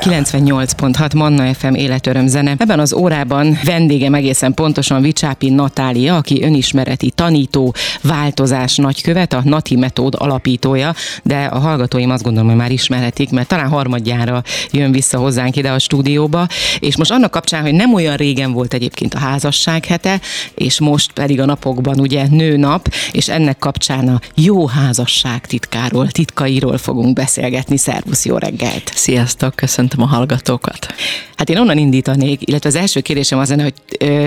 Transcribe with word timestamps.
FM. 0.00 0.08
98.6 0.08 1.14
Manna 1.16 1.54
FM 1.54 1.74
életöröm 1.74 2.26
zene. 2.26 2.54
Ebben 2.58 2.80
az 2.80 2.92
órában 2.92 3.58
vendégem 3.64 4.14
egészen 4.14 4.54
pontosan 4.54 5.02
Vicsápi 5.02 5.50
Natália, 5.50 6.16
aki 6.16 6.42
önismereti 6.42 7.10
tanító, 7.10 7.74
változás 8.02 8.76
nagykövet, 8.76 9.32
a 9.32 9.40
Nati 9.44 9.76
metód 9.76 10.14
alapítója, 10.18 10.94
de 11.22 11.44
a 11.44 11.58
hallgatóim 11.58 12.10
azt 12.10 12.22
gondolom, 12.22 12.48
hogy 12.48 12.58
már 12.58 12.70
ismerhetik, 12.70 13.30
mert 13.30 13.48
talán 13.48 13.68
harmadjára 13.68 14.42
jön 14.70 14.92
vissza 14.92 15.18
hozzánk 15.18 15.56
ide 15.56 15.70
a 15.70 15.78
stúdióba, 15.78 16.46
és 16.78 16.96
most 16.96 17.10
annak 17.10 17.30
kapcsán, 17.30 17.62
hogy 17.62 17.74
nem 17.74 17.94
olyan 17.94 18.16
régen 18.16 18.52
volt 18.52 18.74
egyébként 18.74 19.14
a 19.14 19.18
házasság 19.18 19.84
hete, 19.84 20.20
és 20.54 20.80
most 20.80 21.12
pedig 21.12 21.40
a 21.40 21.44
napokban 21.44 22.00
ugye 22.00 22.26
nőnap, 22.30 22.88
és 23.12 23.28
ennek 23.28 23.58
kapcsán 23.58 24.08
a 24.08 24.20
jó 24.34 24.66
házasság 24.66 25.46
titkáról, 25.46 26.10
titkairól 26.10 26.78
fogunk 26.78 27.12
beszélgetni. 27.12 27.76
Szervusz, 27.76 28.24
jó 28.24 28.36
reggelt! 28.36 28.92
Sziasztok, 28.94 29.54
köszöntöm 29.88 30.12
a 30.12 30.16
hallgatókat. 30.16 30.94
Hát 31.36 31.50
én 31.50 31.58
onnan 31.58 31.78
indítanék, 31.78 32.48
illetve 32.48 32.68
az 32.68 32.74
első 32.76 33.00
kérdésem 33.00 33.38
az 33.38 33.48
lenne, 33.48 33.62
hogy 33.62 33.74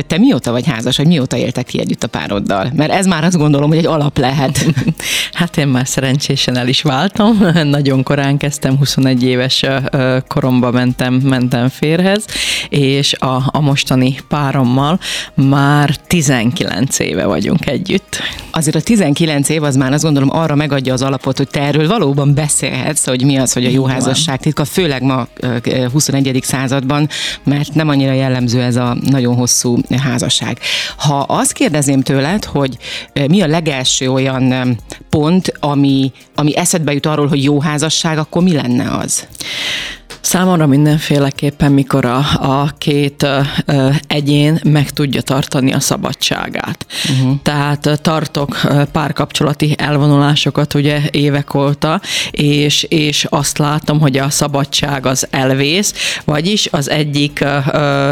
te 0.06 0.18
mióta 0.18 0.52
vagy 0.52 0.68
házas, 0.68 0.98
vagy 0.98 1.08
mióta 1.08 1.38
éltek 1.38 1.68
ti 1.68 1.80
együtt 1.80 2.04
a 2.04 2.08
pároddal? 2.08 2.72
Mert 2.76 2.92
ez 2.92 3.06
már 3.06 3.24
azt 3.24 3.38
gondolom, 3.38 3.70
hogy 3.70 3.78
egy 3.78 3.86
alap 3.86 4.18
lehet. 4.18 4.66
hát 5.34 5.58
én 5.58 5.68
már 5.68 5.88
szerencsésen 5.88 6.58
el 6.58 6.68
is 6.68 6.82
váltam. 6.82 7.48
Nagyon 7.64 8.04
korán 8.04 8.38
kezdtem, 8.38 8.78
21 8.78 9.24
éves 9.24 9.66
koromban 10.28 10.74
mentem, 10.74 11.14
mentem 11.14 11.70
férhez, 11.70 12.26
és 12.70 13.14
a, 13.14 13.44
a 13.46 13.60
mostani 13.60 14.18
párommal 14.28 15.00
már 15.34 15.96
19 15.96 17.00
éve 17.00 17.26
vagyunk 17.26 17.68
együtt. 17.68 18.20
Azért 18.52 18.76
a 18.76 18.82
19 18.82 19.50
év 19.50 19.64
az 19.64 19.76
már 19.76 19.94
azt 19.94 20.04
gondolom 20.04 20.30
arra 20.32 20.56
megadja 20.56 20.94
az 20.94 21.02
alapot, 21.02 21.38
hogy 21.38 21.48
te 21.48 21.62
erről 21.62 21.88
valóban 21.88 22.34
beszélhetsz, 22.34 23.06
hogy 23.06 23.26
mi 23.26 23.38
az, 23.38 23.54
hogy 23.54 23.66
a 23.66 23.70
jó 23.70 23.86
házasság 23.86 24.40
titka, 24.40 24.66
főleg 24.66 25.02
ma 25.02 25.28
21. 25.92 26.40
században, 26.44 27.10
mert 27.44 27.74
nem 27.74 27.90
annyira 27.90 28.12
jellemző 28.12 28.62
ez 28.62 28.76
a 28.76 28.98
nagyon 29.02 29.36
hosszú 29.36 29.78
házasság. 30.04 30.60
Ha 30.98 31.20
azt 31.20 31.52
kérdezném 31.52 32.02
tőled, 32.02 32.46
hogy 32.46 32.78
mi 33.28 33.42
a 33.42 33.48
legelső 33.48 34.12
olyan 34.12 34.78
pont, 35.10 35.52
ami, 35.60 36.12
ami 36.36 36.58
eszedbe 36.58 36.94
jut 36.94 37.06
arról, 37.06 37.28
hogy 37.28 37.44
jó 37.44 37.62
házasság, 37.62 38.18
akkor 38.18 38.44
mi 38.44 38.54
lenne 38.54 38.92
az? 38.92 39.28
Számomra 40.26 40.68
mindenféleképpen, 40.68 41.72
mikor 41.72 42.06
a, 42.06 42.18
a 42.40 42.74
két 42.78 43.28
ö, 43.66 43.90
egyén 44.08 44.60
meg 44.64 44.90
tudja 44.90 45.22
tartani 45.22 45.74
a 45.74 45.80
szabadságát. 45.80 46.86
Uh-huh. 47.10 47.36
Tehát 47.42 48.00
tartok 48.02 48.62
párkapcsolati 48.92 49.76
elvonulásokat 49.78 50.74
ugye 50.74 51.00
évek 51.12 51.54
óta, 51.54 52.02
és, 52.32 52.84
és 52.84 53.26
azt 53.30 53.58
látom, 53.58 54.00
hogy 54.00 54.18
a 54.18 54.30
szabadság 54.30 55.06
az 55.06 55.28
elvész, 55.30 55.94
vagyis 56.24 56.68
az 56.72 56.90
egyik, 56.90 57.40
ö, 57.72 58.12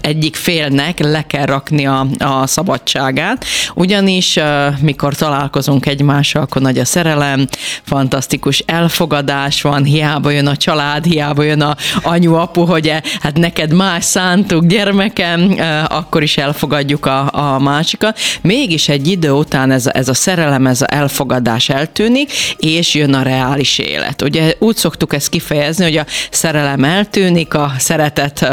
egyik 0.00 0.36
félnek 0.36 0.98
le 0.98 1.26
kell 1.26 1.46
rakni 1.46 1.86
a, 1.86 2.06
a 2.18 2.46
szabadságát, 2.46 3.44
ugyanis 3.74 4.38
mikor 4.80 5.14
találkozunk 5.14 5.86
egymással, 5.86 6.42
akkor 6.42 6.62
nagy 6.62 6.78
a 6.78 6.84
szerelem, 6.84 7.46
fantasztikus 7.82 8.58
elfogadás 8.58 9.62
van, 9.62 9.84
hiába 9.84 10.30
jön 10.30 10.46
a 10.46 10.56
család, 10.56 11.04
hiába 11.04 11.20
hiába 11.22 11.42
jön 11.42 11.60
a 11.60 11.76
anyu, 12.02 12.34
apu, 12.34 12.64
hogy 12.64 12.88
e, 12.88 13.02
hát 13.20 13.36
neked 13.36 13.72
más 13.72 14.04
szántuk 14.04 14.66
gyermekem, 14.66 15.54
e, 15.58 15.84
akkor 15.84 16.22
is 16.22 16.36
elfogadjuk 16.36 17.06
a, 17.06 17.28
a 17.32 17.58
másikat. 17.58 18.18
Mégis 18.40 18.88
egy 18.88 19.06
idő 19.06 19.30
után 19.30 19.70
ez 19.70 19.86
a, 19.86 19.90
ez 19.94 20.08
a 20.08 20.14
szerelem, 20.14 20.66
ez 20.66 20.80
a 20.80 20.94
elfogadás 20.94 21.68
eltűnik, 21.68 22.32
és 22.56 22.94
jön 22.94 23.14
a 23.14 23.22
reális 23.22 23.78
élet. 23.78 24.22
Ugye 24.22 24.54
úgy 24.58 24.76
szoktuk 24.76 25.14
ezt 25.14 25.28
kifejezni, 25.28 25.84
hogy 25.84 25.96
a 25.96 26.06
szerelem 26.30 26.84
eltűnik, 26.84 27.54
a 27.54 27.72
szeretet 27.78 28.48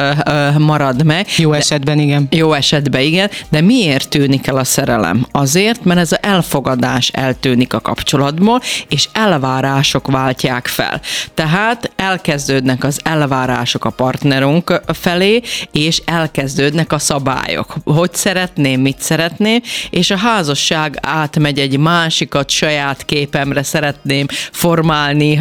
marad 0.57 1.03
meg. 1.03 1.27
Jó 1.37 1.53
esetben 1.53 1.99
igen. 1.99 2.27
Jó 2.31 2.53
esetben 2.53 3.01
igen, 3.01 3.29
de 3.49 3.61
miért 3.61 4.09
tűnik 4.09 4.47
el 4.47 4.57
a 4.57 4.63
szerelem? 4.63 5.27
Azért, 5.31 5.83
mert 5.83 5.99
ez 5.99 6.11
az 6.11 6.17
elfogadás 6.21 7.07
eltűnik 7.07 7.73
a 7.73 7.79
kapcsolatból, 7.79 8.61
és 8.89 9.09
elvárások 9.13 10.07
váltják 10.07 10.67
fel. 10.67 11.01
Tehát 11.33 11.91
elkezdő 11.95 12.58
elkezdődnek 12.59 12.83
az 12.83 12.99
elvárások 13.03 13.85
a 13.85 13.89
partnerünk 13.89 14.81
felé, 14.87 15.41
és 15.71 16.01
elkezdődnek 16.05 16.91
a 16.91 16.99
szabályok. 16.99 17.75
Hogy 17.83 18.13
szeretném, 18.13 18.81
mit 18.81 18.99
szeretném, 18.99 19.61
és 19.89 20.11
a 20.11 20.17
házasság 20.17 20.97
átmegy 21.01 21.59
egy 21.59 21.77
másikat 21.77 22.49
saját 22.49 23.05
képemre 23.05 23.63
szeretném 23.63 24.25
formálni, 24.51 25.39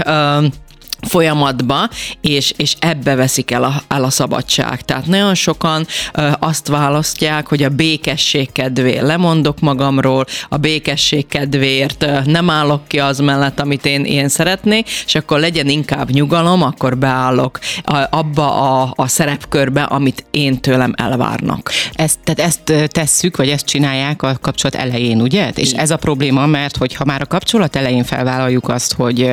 folyamatba, 1.06 1.88
és, 2.20 2.52
és 2.56 2.76
ebbe 2.78 3.14
veszik 3.14 3.50
el 3.50 3.64
a, 3.64 3.82
el 3.88 4.04
a 4.04 4.10
szabadság. 4.10 4.82
Tehát 4.82 5.06
nagyon 5.06 5.34
sokan 5.34 5.86
ö, 6.12 6.28
azt 6.38 6.68
választják, 6.68 7.46
hogy 7.46 7.62
a 7.62 7.68
békesség 7.68 8.52
kedvéért 8.52 9.02
lemondok 9.02 9.60
magamról, 9.60 10.26
a 10.48 10.56
békesség 10.56 11.26
kedvéért 11.26 12.02
ö, 12.02 12.18
nem 12.24 12.50
állok 12.50 12.88
ki 12.88 12.98
az 12.98 13.18
mellett, 13.18 13.60
amit 13.60 13.86
én, 13.86 14.04
én 14.04 14.28
szeretnék, 14.28 14.88
és 15.06 15.14
akkor 15.14 15.40
legyen 15.40 15.68
inkább 15.68 16.10
nyugalom, 16.10 16.62
akkor 16.62 16.98
beállok 16.98 17.58
a, 17.84 17.96
abba 18.10 18.80
a, 18.82 18.92
a 18.96 19.08
szerepkörbe, 19.08 19.82
amit 19.82 20.24
én 20.30 20.60
tőlem 20.60 20.92
elvárnak. 20.96 21.70
Ezt, 21.92 22.18
tehát 22.24 22.40
ezt 22.40 22.88
tesszük, 22.92 23.36
vagy 23.36 23.48
ezt 23.48 23.66
csinálják 23.66 24.22
a 24.22 24.38
kapcsolat 24.40 24.74
elején, 24.74 25.20
ugye? 25.20 25.50
És 25.54 25.72
ez 25.72 25.90
a 25.90 25.96
probléma, 25.96 26.46
mert 26.46 26.76
hogyha 26.76 27.04
már 27.04 27.20
a 27.20 27.26
kapcsolat 27.26 27.76
elején 27.76 28.04
felvállaljuk 28.04 28.68
azt, 28.68 28.92
hogy, 28.92 29.32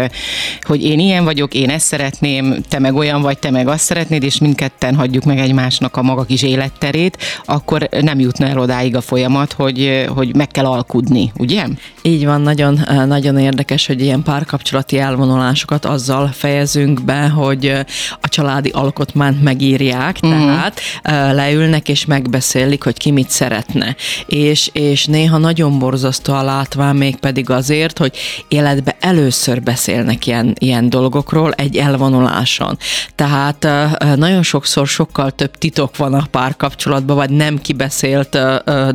hogy 0.61 0.83
én 0.83 0.99
ilyen 0.99 1.23
vagyok, 1.23 1.53
én 1.55 1.69
ezt 1.69 1.85
szeretném, 1.85 2.61
te 2.69 2.79
meg 2.79 2.95
olyan 2.95 3.21
vagy, 3.21 3.37
te 3.37 3.51
meg 3.51 3.67
azt 3.67 3.83
szeretnéd, 3.83 4.23
és 4.23 4.37
mindketten 4.37 4.95
hagyjuk 4.95 5.23
meg 5.23 5.39
egymásnak 5.39 5.97
a 5.97 6.01
maga 6.01 6.23
kis 6.23 6.43
életterét, 6.43 7.17
akkor 7.45 7.89
nem 8.01 8.19
jutna 8.19 8.47
el 8.47 8.59
odáig 8.59 8.95
a 8.95 9.01
folyamat, 9.01 9.53
hogy, 9.53 10.05
hogy 10.15 10.35
meg 10.35 10.47
kell 10.47 10.65
alkudni, 10.65 11.31
ugye? 11.37 11.65
Így 12.01 12.25
van, 12.25 12.41
nagyon, 12.41 12.79
nagyon 13.07 13.37
érdekes, 13.37 13.85
hogy 13.85 14.01
ilyen 14.01 14.23
párkapcsolati 14.23 14.99
elvonulásokat 14.99 15.85
azzal 15.85 16.27
fejezünk 16.27 17.03
be, 17.03 17.27
hogy 17.27 17.73
a 18.21 18.29
családi 18.29 18.69
alkotmányt 18.69 19.43
megírják, 19.43 20.17
uh-huh. 20.21 20.39
tehát 20.39 20.79
leülnek 21.33 21.89
és 21.89 22.05
megbeszélik, 22.05 22.83
hogy 22.83 22.97
ki 22.97 23.11
mit 23.11 23.29
szeretne. 23.29 23.95
És, 24.25 24.69
és 24.73 25.05
néha 25.05 25.37
nagyon 25.37 25.79
borzasztó 25.79 26.33
a 26.33 26.43
látvány, 26.43 26.95
még 26.95 27.15
pedig 27.15 27.49
azért, 27.49 27.97
hogy 27.97 28.17
életbe 28.47 28.95
először 28.99 29.61
beszélnek 29.61 30.27
ilyen, 30.27 30.55
ilyen 30.59 30.89
dolgokról, 30.89 31.44
párról 31.45 31.65
egy 31.65 31.77
elvonuláson. 31.77 32.77
Tehát 33.15 33.67
nagyon 34.15 34.43
sokszor 34.43 34.87
sokkal 34.87 35.31
több 35.31 35.57
titok 35.57 35.97
van 35.97 36.13
a 36.13 36.27
párkapcsolatban, 36.31 37.15
vagy 37.15 37.29
nem 37.29 37.61
kibeszélt 37.61 38.37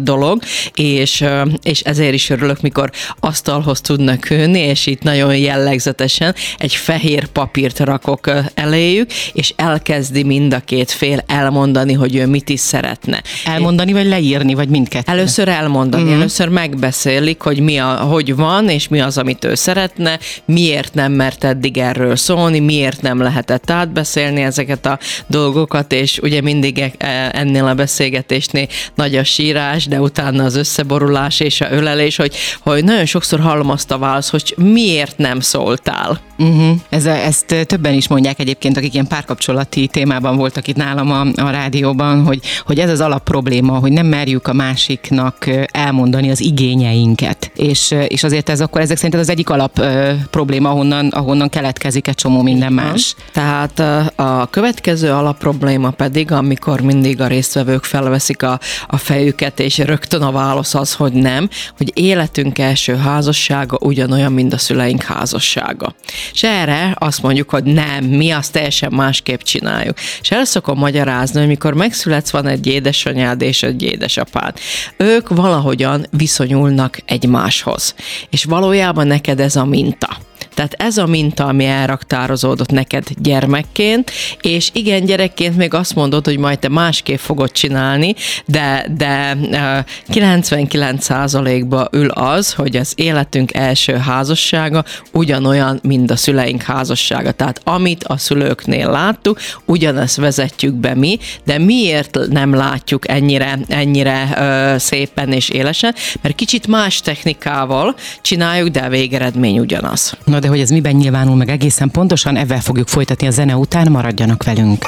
dolog, 0.01 0.43
és, 0.75 1.25
és 1.63 1.81
ezért 1.81 2.15
is 2.15 2.31
örülök, 2.31 2.61
mikor 2.61 2.91
asztalhoz 3.21 3.81
tudnak 3.81 4.31
ülni, 4.31 4.59
és 4.59 4.87
itt 4.87 5.03
nagyon 5.03 5.37
jellegzetesen 5.37 6.35
egy 6.59 6.75
fehér 6.75 7.27
papírt 7.27 7.79
rakok 7.79 8.31
eléjük, 8.55 9.11
és 9.33 9.53
elkezdi 9.57 10.23
mind 10.23 10.55
a 10.55 10.61
két 10.61 10.91
fél 10.91 11.23
elmondani, 11.27 11.93
hogy 11.93 12.17
ő 12.17 12.27
mit 12.27 12.49
is 12.49 12.61
szeretne. 12.61 13.23
Elmondani, 13.45 13.93
vagy 13.93 14.07
leírni, 14.07 14.55
vagy 14.55 14.69
mindkettő? 14.69 15.13
Először 15.13 15.49
elmondani, 15.49 16.03
mm-hmm. 16.03 16.13
először 16.13 16.49
megbeszélik, 16.49 17.41
hogy 17.41 17.61
mi 17.61 17.79
a, 17.79 17.95
hogy 17.95 18.37
van, 18.37 18.69
és 18.69 18.89
mi 18.89 19.01
az, 19.01 19.19
amit 19.19 19.45
ő 19.45 19.55
szeretne, 19.55 20.19
miért 20.45 20.95
nem 20.95 21.13
mert 21.13 21.45
eddig 21.45 21.79
erről 21.79 22.17
szólni, 22.17 22.40
szólni, 22.41 22.59
miért 22.59 23.03
nem 23.03 23.21
lehetett 23.21 23.71
átbeszélni 23.71 24.43
ezeket 24.43 24.87
a 24.87 24.99
dolgokat, 25.27 25.93
és 25.93 26.19
ugye 26.23 26.41
mindig 26.41 26.93
e, 26.99 27.31
ennél 27.33 27.65
a 27.67 27.75
beszélgetésnél 27.75 28.67
nagy 28.95 29.17
a 29.17 29.25
sírás, 29.25 29.87
de 29.87 30.01
utána 30.01 30.45
az 30.45 30.57
összeborulás 30.57 31.41
és 31.41 31.61
a 31.61 31.71
ölelés, 31.71 32.17
hogy, 32.17 32.35
hogy 32.61 32.85
nagyon 32.85 33.07
sokszor 33.07 33.41
hallom 33.41 33.71
azt 33.71 33.91
a 33.91 33.99
választ, 33.99 34.31
hogy 34.31 34.55
miért 34.57 35.19
nem 35.19 35.41
szóltál. 35.41 36.21
Uh-huh. 36.39 36.77
Ez, 36.89 37.07
ezt 37.07 37.67
többen 37.67 37.95
is 37.95 38.09
mondják 38.09 38.39
egyébként, 38.39 38.77
akik 38.77 38.95
ilyen 38.95 39.07
párkapcsolati 39.07 39.87
témában 39.87 40.37
voltak 40.37 40.69
itt 40.69 40.77
nálam 40.77 41.11
a, 41.11 41.21
a 41.21 41.51
rádióban, 41.51 42.25
hogy, 42.25 42.41
hogy 42.67 42.79
ez 42.79 42.91
az 42.91 43.01
alap 43.01 43.25
probléma, 43.25 43.79
hogy 43.79 43.93
nem 43.93 44.07
merjük 44.07 44.49
a 44.49 44.53
másiknak 44.53 45.51
elmondani 45.67 46.31
az 46.31 46.41
igényeinket. 46.41 47.51
És, 47.57 47.95
és 48.09 48.23
azért 48.23 48.49
ez 48.49 48.61
akkor 48.61 48.81
ezek 48.81 48.97
szerint 48.97 49.21
az 49.21 49.29
egyik 49.29 49.51
alap 49.51 49.79
uh, 49.79 50.11
probléma, 50.31 50.71
ahonnan, 50.71 51.09
ahonnan 51.09 51.49
keletkezik 51.49 52.09
egy 52.09 52.15
csomó 52.15 52.30
minden 52.39 52.73
más. 52.73 53.15
Tehát 53.33 53.79
a 54.19 54.47
következő 54.51 55.11
alapprobléma 55.11 55.91
pedig, 55.91 56.33
amikor 56.33 56.81
mindig 56.81 57.21
a 57.21 57.27
résztvevők 57.27 57.85
felveszik 57.85 58.43
a, 58.43 58.61
a 58.87 58.97
fejüket, 58.97 59.61
és 59.61 59.79
rögtön 59.79 60.23
a 60.23 60.33
válasz 60.33 60.75
az, 60.75 60.95
hogy 60.95 61.13
nem, 61.13 61.49
hogy 61.77 61.93
életünk 61.95 62.59
első 62.59 62.97
házassága 62.97 63.79
ugyanolyan, 63.81 64.33
mint 64.33 64.53
a 64.53 64.59
szüleink 64.59 65.03
házassága. 65.03 65.95
És 66.33 66.43
erre 66.43 66.97
azt 66.99 67.23
mondjuk, 67.23 67.51
hogy 67.51 67.65
nem, 67.65 68.05
mi 68.05 68.31
azt 68.31 68.53
teljesen 68.53 68.93
másképp 68.93 69.41
csináljuk. 69.41 69.97
És 70.21 70.31
el 70.31 70.45
szokom 70.45 70.79
magyarázni, 70.79 71.39
hogy 71.39 71.49
mikor 71.49 71.75
megszületsz, 71.75 72.31
van 72.31 72.47
egy 72.47 72.67
édesanyád 72.67 73.43
és 73.43 73.63
egy 73.63 73.83
édesapád. 73.83 74.59
Ők 74.97 75.29
valahogyan 75.29 76.07
viszonyulnak 76.11 76.99
egymáshoz 77.05 77.39
máshoz. 77.41 77.95
És 78.31 78.45
valójában 78.45 79.07
neked 79.07 79.41
ez 79.41 79.57
a 79.57 79.65
minta. 79.65 80.09
Tehát 80.61 80.75
ez 80.79 80.99
a 80.99 81.07
minta, 81.07 81.47
ami 81.47 81.65
elraktározódott 81.65 82.71
neked 82.71 83.07
gyermekként, 83.19 84.11
és 84.41 84.71
igen, 84.73 85.05
gyerekként 85.05 85.57
még 85.57 85.75
azt 85.75 85.95
mondod, 85.95 86.25
hogy 86.25 86.39
majd 86.39 86.59
te 86.59 86.69
másképp 86.69 87.19
fogod 87.19 87.53
csinálni, 87.53 88.15
de, 88.47 88.87
de 88.97 89.37
99%-ba 90.13 91.89
ül 91.93 92.09
az, 92.09 92.53
hogy 92.53 92.77
az 92.77 92.93
életünk 92.95 93.55
első 93.55 93.97
házassága 93.97 94.85
ugyanolyan, 95.13 95.81
mint 95.83 96.11
a 96.11 96.17
szüleink 96.17 96.63
házassága. 96.63 97.33
Tehát 97.33 97.61
amit 97.65 98.05
a 98.05 98.17
szülőknél 98.17 98.91
láttuk, 98.91 99.39
ugyanezt 99.65 100.17
vezetjük 100.17 100.75
be 100.75 100.95
mi, 100.95 101.19
de 101.45 101.59
miért 101.59 102.19
nem 102.29 102.55
látjuk 102.55 103.09
ennyire, 103.09 103.59
ennyire 103.69 104.29
ö, 104.37 104.79
szépen 104.79 105.33
és 105.33 105.49
élesen? 105.49 105.95
Mert 106.23 106.35
kicsit 106.35 106.67
más 106.67 107.01
technikával 107.01 107.95
csináljuk, 108.23 108.69
de 108.69 108.81
a 108.81 108.89
végeredmény 108.89 109.59
ugyanaz. 109.59 110.17
Na 110.25 110.39
de 110.39 110.49
hogy 110.51 110.61
ez 110.61 110.71
miben 110.71 110.95
nyilvánul 110.95 111.37
meg 111.37 111.49
egészen 111.49 111.91
pontosan, 111.91 112.37
ebben 112.37 112.61
fogjuk 112.61 112.89
folytatni 112.89 113.27
a 113.27 113.31
zene 113.31 113.57
után, 113.57 113.91
maradjanak 113.91 114.45
velünk. 114.45 114.85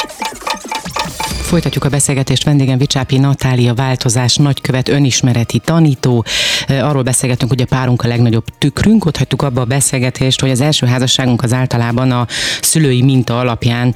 Folytatjuk 1.42 1.84
a 1.84 1.88
beszélgetést 1.88 2.44
vendégem 2.44 2.78
Vicsápi 2.78 3.18
Natália 3.18 3.74
változás 3.74 4.36
nagykövet 4.36 4.88
önismereti 4.88 5.58
tanító. 5.58 6.24
Arról 6.68 7.02
beszélgetünk, 7.02 7.50
hogy 7.50 7.60
a 7.60 7.66
párunk 7.66 8.02
a 8.02 8.08
legnagyobb 8.08 8.44
tükrünk. 8.58 9.04
Ott 9.04 9.16
hagytuk 9.16 9.42
abba 9.42 9.60
a 9.60 9.64
beszélgetést, 9.64 10.40
hogy 10.40 10.50
az 10.50 10.60
első 10.60 10.86
házasságunk 10.86 11.42
az 11.42 11.52
általában 11.52 12.10
a 12.10 12.26
szülői 12.60 13.02
minta 13.02 13.38
alapján 13.38 13.94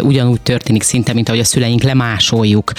ugyanúgy 0.00 0.40
történik 0.40 0.82
szinte, 0.82 1.12
mint 1.12 1.28
ahogy 1.28 1.40
a 1.40 1.44
szüleink 1.44 1.82
lemásoljuk 1.82 2.72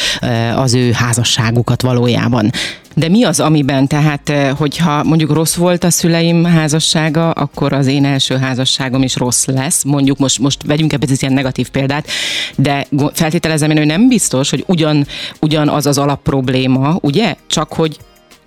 az 0.55 0.73
ő 0.73 0.91
házasságukat 0.91 1.81
valójában. 1.81 2.51
De 2.95 3.09
mi 3.09 3.23
az, 3.23 3.39
amiben, 3.39 3.87
tehát, 3.87 4.29
eh, 4.29 4.51
hogyha 4.57 5.03
mondjuk 5.03 5.31
rossz 5.31 5.55
volt 5.55 5.83
a 5.83 5.89
szüleim 5.89 6.43
házassága, 6.43 7.31
akkor 7.31 7.73
az 7.73 7.87
én 7.87 8.05
első 8.05 8.37
házasságom 8.37 9.03
is 9.03 9.15
rossz 9.15 9.45
lesz. 9.45 9.83
Mondjuk 9.83 10.17
most, 10.17 10.39
most 10.39 10.63
vegyünk 10.63 10.93
ebből 10.93 11.09
egy 11.11 11.21
ilyen 11.21 11.33
negatív 11.33 11.69
példát, 11.69 12.07
de 12.55 12.87
feltételezem 13.13 13.69
én, 13.69 13.77
hogy 13.77 13.85
nem 13.85 14.07
biztos, 14.07 14.49
hogy 14.49 14.63
ugyan, 14.67 15.07
ugyan 15.39 15.69
az 15.69 15.85
az 15.85 15.97
alapprobléma, 15.97 16.97
ugye? 17.01 17.35
Csak 17.47 17.73
hogy 17.73 17.97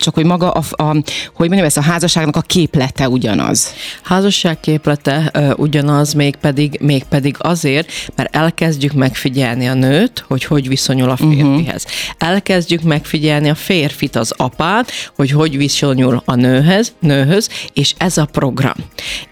csak 0.02 0.14
hogy 0.14 0.24
maga, 0.24 0.50
a, 0.50 0.62
a, 0.82 0.90
hogy 1.34 1.46
mondjam, 1.46 1.64
ez 1.64 1.76
a 1.76 1.82
házasságnak 1.82 2.36
a 2.36 2.40
képlete 2.40 3.08
ugyanaz. 3.08 3.72
Házasság 4.02 4.60
képlete 4.60 5.30
uh, 5.34 5.50
ugyanaz, 5.56 6.12
mégpedig, 6.12 6.78
mégpedig 6.80 7.36
azért, 7.38 7.90
mert 8.16 8.36
elkezdjük 8.36 8.92
megfigyelni 8.92 9.68
a 9.68 9.74
nőt, 9.74 10.24
hogy 10.28 10.44
hogy 10.44 10.68
viszonyul 10.68 11.10
a 11.10 11.16
férfihez. 11.16 11.84
Uh-huh. 11.84 12.30
Elkezdjük 12.30 12.82
megfigyelni 12.82 13.48
a 13.48 13.54
férfit, 13.54 14.16
az 14.16 14.34
apát, 14.36 14.92
hogy 15.16 15.30
hogy 15.30 15.56
viszonyul 15.56 16.22
a 16.24 16.34
nőhez, 16.34 16.92
nőhöz, 16.98 17.48
és 17.72 17.94
ez 17.96 18.18
a 18.18 18.24
program. 18.24 18.74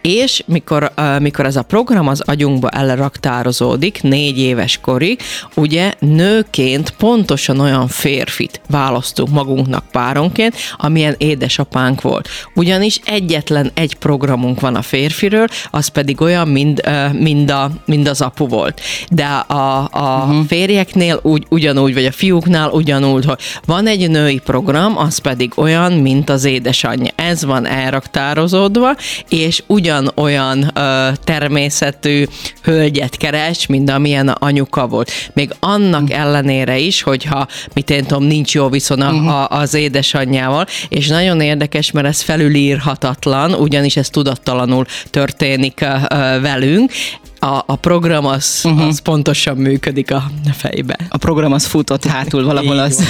És 0.02 0.42
mikor, 0.46 0.92
uh, 0.96 1.20
mikor 1.20 1.46
ez 1.46 1.56
a 1.56 1.62
program 1.62 2.08
az 2.08 2.20
agyunkba 2.20 2.68
elraktározódik, 2.68 4.02
négy 4.02 4.38
éves 4.38 4.78
korig, 4.82 5.20
ugye 5.54 5.92
nőként 5.98 6.90
pontosan 6.90 7.58
olyan 7.60 7.88
férfit 7.88 8.60
választunk 8.68 9.30
magunknak 9.30 9.84
páronként, 9.90 10.56
amilyen 10.76 11.14
édesapánk 11.18 12.00
volt. 12.00 12.28
Ugyanis 12.54 13.00
egyetlen 13.04 13.70
egy 13.74 13.94
programunk 13.94 14.60
van 14.60 14.74
a 14.74 14.82
férfiről, 14.82 15.46
az 15.70 15.88
pedig 15.88 16.20
olyan, 16.20 16.48
mint, 16.48 16.82
mind, 17.12 17.50
a, 17.50 17.70
mind 17.84 18.08
az 18.08 18.20
apu 18.20 18.48
volt. 18.48 18.80
De 19.10 19.24
a, 19.26 19.88
a 19.92 20.24
uh-huh. 20.24 20.46
férjeknél 20.46 21.20
úgy, 21.22 21.46
ugyanúgy, 21.48 21.94
vagy 21.94 22.04
a 22.04 22.12
fiúknál 22.12 22.70
ugyanúgy, 22.70 23.24
hogy 23.24 23.38
van 23.66 23.86
egy 23.86 24.10
női 24.10 24.38
program, 24.38 24.98
az 24.98 25.18
pedig 25.18 25.52
olyan, 25.56 25.92
mint 25.92 26.30
az 26.30 26.44
édesanyja. 26.44 27.10
Ez 27.14 27.44
van 27.44 27.66
elraktározódva, 27.66 28.96
és 29.28 29.62
ugyanolyan 29.66 30.70
ö, 30.74 31.08
természetű 31.24 32.24
hölgyet 32.62 33.16
keres, 33.16 33.66
mint 33.66 33.90
amilyen 33.90 34.28
a 34.28 34.36
anyuka 34.38 34.86
volt. 34.86 35.10
Még 35.32 35.50
annak 35.60 36.02
uh-huh. 36.02 36.20
ellenére 36.20 36.78
is, 36.78 37.02
hogyha, 37.02 37.46
mit 37.74 37.90
én 37.90 38.04
tudom, 38.04 38.24
nincs 38.24 38.54
jó 38.54 38.68
viszony 38.68 39.00
uh-huh. 39.00 39.60
az 39.60 39.74
édesanyjával, 39.74 40.49
témával, 40.50 40.66
és 40.88 41.08
nagyon 41.08 41.40
érdekes, 41.40 41.90
mert 41.90 42.06
ez 42.06 42.20
felülírhatatlan, 42.20 43.54
ugyanis 43.54 43.96
ez 43.96 44.10
tudattalanul 44.10 44.84
történik 45.10 45.84
velünk, 46.40 46.92
a, 47.40 47.62
a 47.66 47.76
program 47.76 48.26
az, 48.26 48.60
uh-huh. 48.64 48.86
az 48.86 48.98
pontosan 48.98 49.56
működik 49.56 50.10
a 50.10 50.22
fejbe. 50.52 50.96
A 51.08 51.16
program 51.16 51.52
az 51.52 51.66
futott 51.66 52.04
hátul 52.04 52.44
valahol 52.44 52.78
az. 52.78 53.04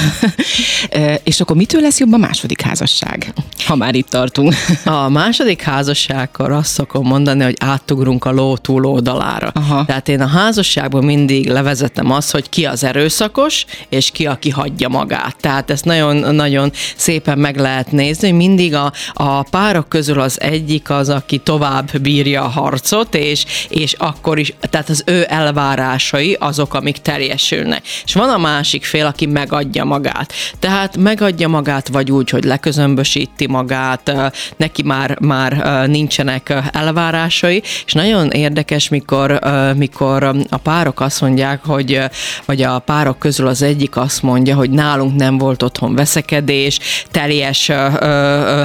és 1.25 1.41
akkor 1.41 1.57
mitől 1.57 1.81
lesz 1.81 1.99
jobb 1.99 2.13
a 2.13 2.17
második 2.17 2.61
házasság, 2.61 3.33
ha 3.67 3.77
már 3.77 3.95
itt 3.95 4.09
tartunk? 4.09 4.55
a 4.85 5.09
második 5.09 5.63
házasságkor 5.63 6.53
azt 6.53 6.73
szokom 6.73 7.07
mondani, 7.07 7.43
hogy 7.43 7.57
átugrunk 7.61 8.25
a 8.25 8.31
ló 8.31 8.57
túloldalára. 8.57 9.51
Aha. 9.55 9.85
Tehát 9.85 10.09
én 10.09 10.21
a 10.21 10.27
házasságban 10.27 11.05
mindig 11.05 11.49
levezetem 11.49 12.11
azt, 12.11 12.31
hogy 12.31 12.49
ki 12.49 12.65
az 12.65 12.85
erőszakos, 12.85 13.65
és 13.89 14.11
ki, 14.11 14.27
aki 14.27 14.51
hagyja 14.51 14.89
magát. 14.89 15.37
Tehát 15.41 15.71
ezt 15.71 15.85
nagyon-nagyon 15.85 16.71
szépen 16.97 17.39
meg 17.39 17.57
lehet 17.57 17.93
nézni, 17.93 18.29
hogy 18.29 18.37
mindig 18.37 18.75
a, 18.75 18.93
a 19.13 19.43
párok 19.43 19.89
közül 19.89 20.21
az 20.21 20.41
egyik 20.41 20.91
az, 20.91 21.09
aki 21.09 21.39
tovább 21.39 21.99
bírja 21.99 22.43
a 22.43 22.49
harcot, 22.49 23.15
és, 23.15 23.45
és 23.69 23.95
a 23.99 24.20
akkor 24.21 24.39
is, 24.39 24.55
tehát 24.61 24.89
az 24.89 25.03
ő 25.07 25.25
elvárásai 25.29 26.37
azok, 26.41 26.75
amik 26.75 26.97
teljesülnek. 26.97 27.83
És 28.05 28.15
van 28.15 28.29
a 28.29 28.39
másik 28.39 28.85
fél, 28.85 29.07
aki 29.07 29.27
megadja 29.27 29.85
magát. 29.85 30.33
Tehát 30.59 30.97
megadja 30.97 31.49
magát 31.49 31.89
vagy 31.89 32.11
úgy, 32.11 32.31
hogy 32.31 32.45
leközömbösíti 32.45 33.47
magát, 33.47 34.13
neki 34.57 34.83
már, 34.83 35.19
már 35.21 35.53
nincsenek 35.89 36.55
elvárásai, 36.73 37.63
és 37.87 37.93
nagyon 37.93 38.31
érdekes, 38.31 38.89
mikor, 38.89 39.39
mikor 39.77 40.23
a 40.49 40.57
párok 40.57 41.01
azt 41.01 41.21
mondják, 41.21 41.65
hogy, 41.65 42.01
vagy 42.45 42.63
a 42.63 42.79
párok 42.79 43.19
közül 43.19 43.47
az 43.47 43.63
egyik 43.63 43.97
azt 43.97 44.23
mondja, 44.23 44.57
hogy 44.57 44.71
nálunk 44.71 45.17
nem 45.17 45.39
volt 45.39 45.63
otthon 45.63 45.95
veszekedés, 45.95 46.79
teljes 47.11 47.71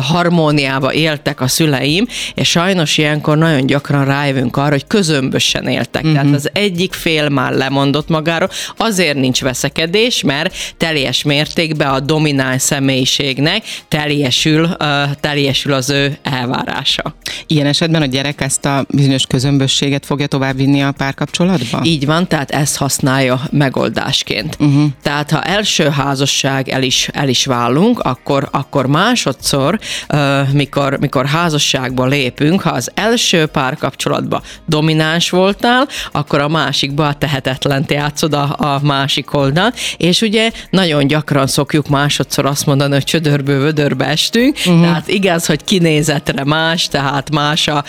harmóniába 0.01 0.93
éltek 0.93 1.41
a 1.41 1.47
szüleim, 1.47 2.07
és 2.33 2.49
sajnos 2.49 2.97
ilyenkor 2.97 3.37
nagyon 3.37 3.65
gyakran 3.65 4.05
rájövünk 4.05 4.57
arra, 4.57 4.71
hogy 4.71 4.87
közömbös 4.87 5.44
közösen 5.51 5.67
éltek. 5.67 6.03
Uh-huh. 6.03 6.19
Tehát 6.19 6.35
az 6.35 6.49
egyik 6.53 6.93
fél 6.93 7.29
már 7.29 7.53
lemondott 7.53 8.09
magáról, 8.09 8.49
azért 8.77 9.17
nincs 9.17 9.41
veszekedés, 9.41 10.23
mert 10.23 10.55
teljes 10.77 11.23
mértékben 11.23 11.87
a 11.87 11.99
domináns 11.99 12.61
személyiségnek 12.61 13.63
teljesül, 13.87 14.63
uh, 14.63 15.11
teljesül 15.19 15.73
az 15.73 15.89
ő 15.89 16.17
elvárása. 16.23 17.15
Ilyen 17.47 17.65
esetben 17.65 18.01
a 18.01 18.05
gyerek 18.05 18.41
ezt 18.41 18.65
a 18.65 18.85
bizonyos 18.89 19.25
közömbösséget 19.25 20.05
fogja 20.05 20.27
továbbvinni 20.27 20.83
a 20.83 20.91
párkapcsolatba? 20.91 21.81
Így 21.83 22.05
van, 22.05 22.27
tehát 22.27 22.51
ezt 22.51 22.77
használja 22.77 23.41
megoldásként. 23.51 24.57
Uh-huh. 24.59 24.83
Tehát 25.01 25.31
ha 25.31 25.41
első 25.41 25.89
házasság 25.89 26.69
el 26.69 26.83
is, 26.83 27.09
el 27.13 27.29
is 27.29 27.45
válunk, 27.45 27.99
akkor, 27.99 28.47
akkor 28.51 28.85
másodszor, 28.87 29.79
uh, 30.13 30.51
mikor, 30.53 30.97
mikor 30.99 31.25
házasságba 31.25 32.05
lépünk, 32.05 32.61
ha 32.61 32.69
az 32.69 32.91
első 32.93 33.45
párkapcsolatban 33.45 34.41
domináns 34.65 35.29
voltál, 35.35 35.87
akkor 36.11 36.39
a 36.39 36.47
másikba 36.47 37.07
a 37.07 37.13
tehetetlen 37.13 37.85
játszod 37.87 38.33
a, 38.33 38.55
a 38.57 38.79
másik 38.83 39.33
oldal, 39.33 39.73
és 39.97 40.21
ugye 40.21 40.51
nagyon 40.69 41.07
gyakran 41.07 41.47
szokjuk 41.47 41.87
másodszor 41.87 42.45
azt 42.45 42.65
mondani, 42.65 42.93
hogy 42.93 43.03
csödörből 43.03 43.59
vödörbe 43.59 44.05
estünk, 44.05 44.57
uh-huh. 44.57 44.81
tehát 44.81 45.07
igaz, 45.07 45.45
hogy 45.45 45.63
kinézetre 45.63 46.43
más, 46.43 46.87
tehát 46.87 47.31
más 47.31 47.67
a, 47.67 47.83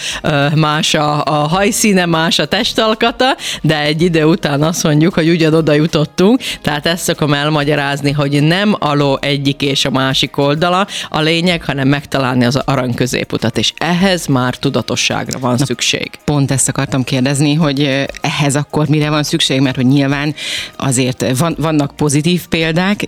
más 0.55 0.95
a, 0.95 1.25
a 1.25 1.49
hajszíne, 1.49 2.07
más 2.07 2.39
a 2.39 2.47
testalkata, 2.47 3.37
de 3.63 3.81
egy 3.81 4.03
idő 4.03 4.25
után 4.25 4.63
azt 4.63 4.83
mondjuk, 4.83 5.15
hogy 5.15 5.29
ugyanoda 5.29 5.73
jutottunk, 5.73 6.41
tehát 6.63 6.87
ezt 6.87 7.03
szokom 7.03 7.33
elmagyarázni, 7.33 8.13
hogy 8.13 8.43
nem 8.43 8.77
aló 8.79 9.19
egyik 9.21 9.63
és 9.63 9.85
a 9.85 9.91
másik 9.91 10.37
oldala 10.37 10.87
a 11.09 11.21
lényeg, 11.21 11.65
hanem 11.65 11.89
megtalálni 11.89 12.45
az 12.45 12.57
arany 12.57 12.95
középutat, 12.95 13.59
és 13.59 13.73
ehhez 13.79 14.27
már 14.27 14.55
tudatosságra 14.55 15.39
van 15.39 15.57
Na, 15.59 15.65
szükség. 15.65 16.11
Pont 16.25 16.51
ezt 16.51 16.69
akartam 16.69 17.05
kérdezni, 17.05 17.36
kérdezni, 17.37 17.55
hogy 17.55 18.07
ehhez 18.21 18.57
akkor 18.57 18.89
mire 18.89 19.11
van 19.11 19.23
szükség, 19.23 19.61
mert 19.61 19.77
hogy 19.77 19.87
nyilván 19.87 20.35
azért 20.77 21.39
van, 21.39 21.55
vannak 21.59 21.97
pozitív 21.97 22.47
példák, 22.49 23.05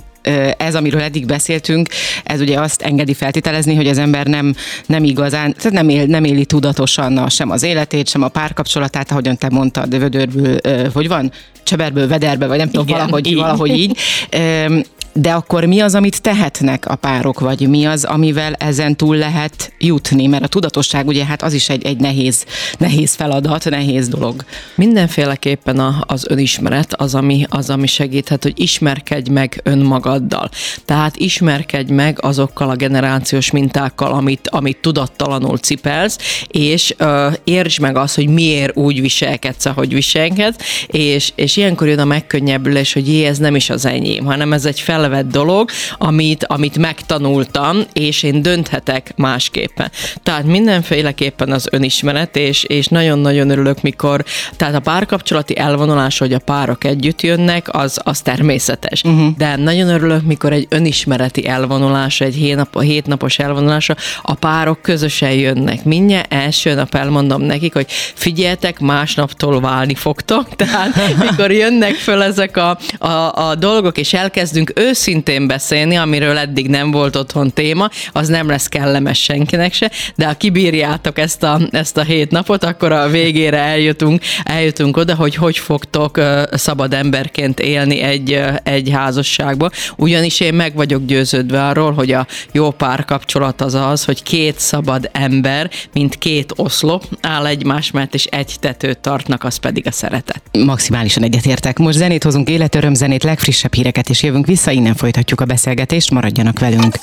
ez, 0.57 0.75
amiről 0.75 1.01
eddig 1.01 1.27
beszéltünk, 1.27 1.89
ez 2.25 2.41
ugye 2.41 2.61
azt 2.61 2.83
engedi 2.83 3.15
feltételezni, 3.15 3.75
hogy 3.75 3.87
az 3.87 3.99
ember 3.99 4.27
nem, 4.27 4.55
nem 4.87 5.05
igazán, 5.05 5.55
tehát 5.55 5.73
nem, 5.73 5.89
él, 5.89 6.07
nem 6.07 6.25
éli 6.25 6.45
tudatosan 6.45 7.29
sem 7.29 7.51
az 7.51 7.63
életét, 7.63 8.09
sem 8.09 8.23
a 8.23 8.29
párkapcsolatát, 8.29 9.11
ahogyan 9.11 9.39
te 9.39 9.49
mondtad, 9.51 9.99
vödörből, 9.99 10.59
hogy 10.93 11.09
van? 11.09 11.33
Cseberből, 11.63 12.09
vederbe, 12.09 12.47
vagy 12.47 12.59
nem 12.59 12.71
tudom, 12.71 12.87
valahogy, 12.87 13.27
így. 13.27 13.35
valahogy 13.37 13.77
így 13.77 13.97
De 15.21 15.33
akkor 15.33 15.65
mi 15.65 15.81
az, 15.81 15.95
amit 15.95 16.23
tehetnek 16.23 16.87
a 16.87 16.95
párok, 16.95 17.41
vagy 17.41 17.69
mi 17.69 17.85
az, 17.85 18.05
amivel 18.05 18.53
ezen 18.53 18.97
túl 18.97 19.17
lehet 19.17 19.73
jutni? 19.79 20.27
Mert 20.27 20.45
a 20.45 20.49
tudatosság 20.49 21.07
ugye 21.07 21.25
hát 21.25 21.43
az 21.43 21.53
is 21.53 21.69
egy, 21.69 21.87
egy 21.87 21.97
nehéz, 21.97 22.45
nehéz 22.79 23.15
feladat, 23.15 23.71
nehéz 23.71 24.09
dolog. 24.09 24.45
Mindenféleképpen 24.75 25.79
a, 25.79 26.05
az 26.07 26.27
önismeret 26.29 26.95
az 26.95 27.15
ami, 27.15 27.47
az, 27.49 27.71
ami 27.71 27.87
segíthet, 27.87 28.43
hogy 28.43 28.53
ismerkedj 28.61 29.31
meg 29.31 29.61
önmagaddal. 29.63 30.51
Tehát 30.85 31.17
ismerkedj 31.17 31.93
meg 31.93 32.19
azokkal 32.21 32.71
a 32.71 32.77
generációs 32.77 33.51
mintákkal, 33.51 34.13
amit, 34.13 34.49
amit 34.49 34.79
tudattalanul 34.81 35.59
cipelsz, 35.59 36.19
és 36.49 36.95
ö, 36.97 37.29
értsd 37.45 37.81
meg 37.81 37.97
azt, 37.97 38.15
hogy 38.15 38.29
miért 38.29 38.77
úgy 38.77 39.01
viselkedsz, 39.01 39.67
ahogy 39.67 39.95
viselkedsz, 39.95 40.87
és, 40.87 41.33
és 41.35 41.57
ilyenkor 41.57 41.89
jön 41.89 41.99
a 41.99 42.05
megkönnyebbülés, 42.05 42.93
hogy 42.93 43.09
jé, 43.09 43.25
ez 43.25 43.39
nem 43.39 43.57
is 43.57 43.71
az 43.71 43.87
enyém, 43.87 44.25
hanem 44.25 44.53
ez 44.53 44.65
egy 44.65 44.81
felvett 45.09 45.31
dolog, 45.31 45.71
amit, 45.99 46.45
amit 46.45 46.79
megtanultam, 46.79 47.81
és 47.93 48.23
én 48.23 48.43
dönthetek 48.43 49.13
másképpen. 49.17 49.91
Tehát 50.23 50.45
mindenféleképpen 50.45 51.53
az 51.53 51.69
önismeret, 51.71 52.37
és, 52.37 52.63
és 52.65 52.87
nagyon-nagyon 52.87 53.51
örülök, 53.51 53.83
mikor, 53.83 54.25
tehát 54.57 54.75
a 54.75 54.81
párkapcsolati 54.81 55.59
elvonulás, 55.59 56.19
hogy 56.19 56.33
a 56.33 56.39
párok 56.39 56.85
együtt 56.85 57.23
jönnek, 57.23 57.75
az, 57.75 58.01
az 58.03 58.21
természetes. 58.21 59.03
Uh-huh. 59.03 59.37
De 59.37 59.57
nagyon 59.57 59.89
örülök, 59.89 60.23
mikor 60.23 60.53
egy 60.53 60.67
önismereti 60.69 61.47
elvonulás, 61.47 62.21
egy 62.21 62.35
hétnap, 62.35 62.83
hétnapos 62.83 63.39
elvonulása, 63.39 63.97
a 64.23 64.35
párok 64.35 64.83
közösen 64.83 65.33
jönnek. 65.33 65.85
Mindjárt 65.85 66.33
első 66.33 66.75
nap 66.75 66.95
elmondom 66.95 67.43
nekik, 67.43 67.73
hogy 67.73 67.87
figyeltek, 68.15 68.79
másnaptól 68.79 69.61
válni 69.61 69.95
fogtok. 69.95 70.49
Tehát 70.57 71.19
mikor 71.21 71.53
jönnek 71.53 71.95
föl 71.95 72.23
ezek 72.23 72.57
a, 72.57 72.79
a, 72.99 73.49
a 73.49 73.55
dolgok, 73.55 73.99
és 73.99 74.13
elkezdünk 74.19 74.73
őszintén 74.99 75.47
beszélni, 75.47 75.97
amiről 75.97 76.39
eddig 76.39 76.69
nem 76.69 76.91
volt 76.91 77.17
otthon 77.17 77.53
téma, 77.53 77.89
az 78.13 78.29
nem 78.29 78.49
lesz 78.49 78.67
kellemes 78.67 79.23
senkinek 79.23 79.73
se, 79.73 79.91
de 80.17 80.27
ha 80.27 80.35
kibírjátok 80.35 81.19
ezt 81.19 81.43
a, 81.43 81.61
ezt 81.71 81.97
a 81.97 82.03
hét 82.03 82.31
napot, 82.31 82.65
akkor 82.65 82.93
a 82.93 83.09
végére 83.09 83.59
eljutunk, 83.59 84.23
eljutunk 84.45 84.97
oda, 84.97 85.15
hogy 85.15 85.35
hogy 85.35 85.59
fogtok 85.59 86.21
szabad 86.51 86.95
emberként 86.95 87.61
élni 87.61 88.01
egy, 88.01 88.41
egy 88.63 88.91
házasságba. 88.91 89.71
Ugyanis 89.97 90.41
én 90.41 90.55
meg 90.55 90.75
vagyok 90.75 91.05
győződve 91.05 91.67
arról, 91.67 91.93
hogy 91.93 92.13
a 92.13 92.27
jó 92.53 92.71
párkapcsolat 92.71 93.61
az 93.61 93.75
az, 93.75 94.05
hogy 94.05 94.23
két 94.23 94.59
szabad 94.59 95.11
ember, 95.13 95.71
mint 95.93 96.19
két 96.19 96.53
oszlop 96.57 97.05
áll 97.21 97.47
egymás 97.47 97.91
mellett, 97.91 98.15
és 98.15 98.25
egy 98.25 98.55
tetőt 98.61 98.99
tartnak, 98.99 99.45
az 99.45 99.57
pedig 99.57 99.87
a 99.87 99.93
szeretet. 99.93 100.43
Maximálisan 100.65 101.23
egyetértek. 101.23 101.79
Most 101.79 101.97
zenét 101.99 102.25
hozunk, 102.25 102.49
életöröm 102.49 102.95
zenét, 102.95 103.23
legfrissebb 103.23 103.75
híreket, 103.75 104.09
és 104.09 104.23
jövünk 104.23 104.47
vissza, 104.47 104.71
innen 104.79 104.95
folytatjuk 104.95 105.41
a 105.41 105.45
beszélgetést, 105.45 106.11
maradjanak 106.11 106.59
velünk. 106.59 106.95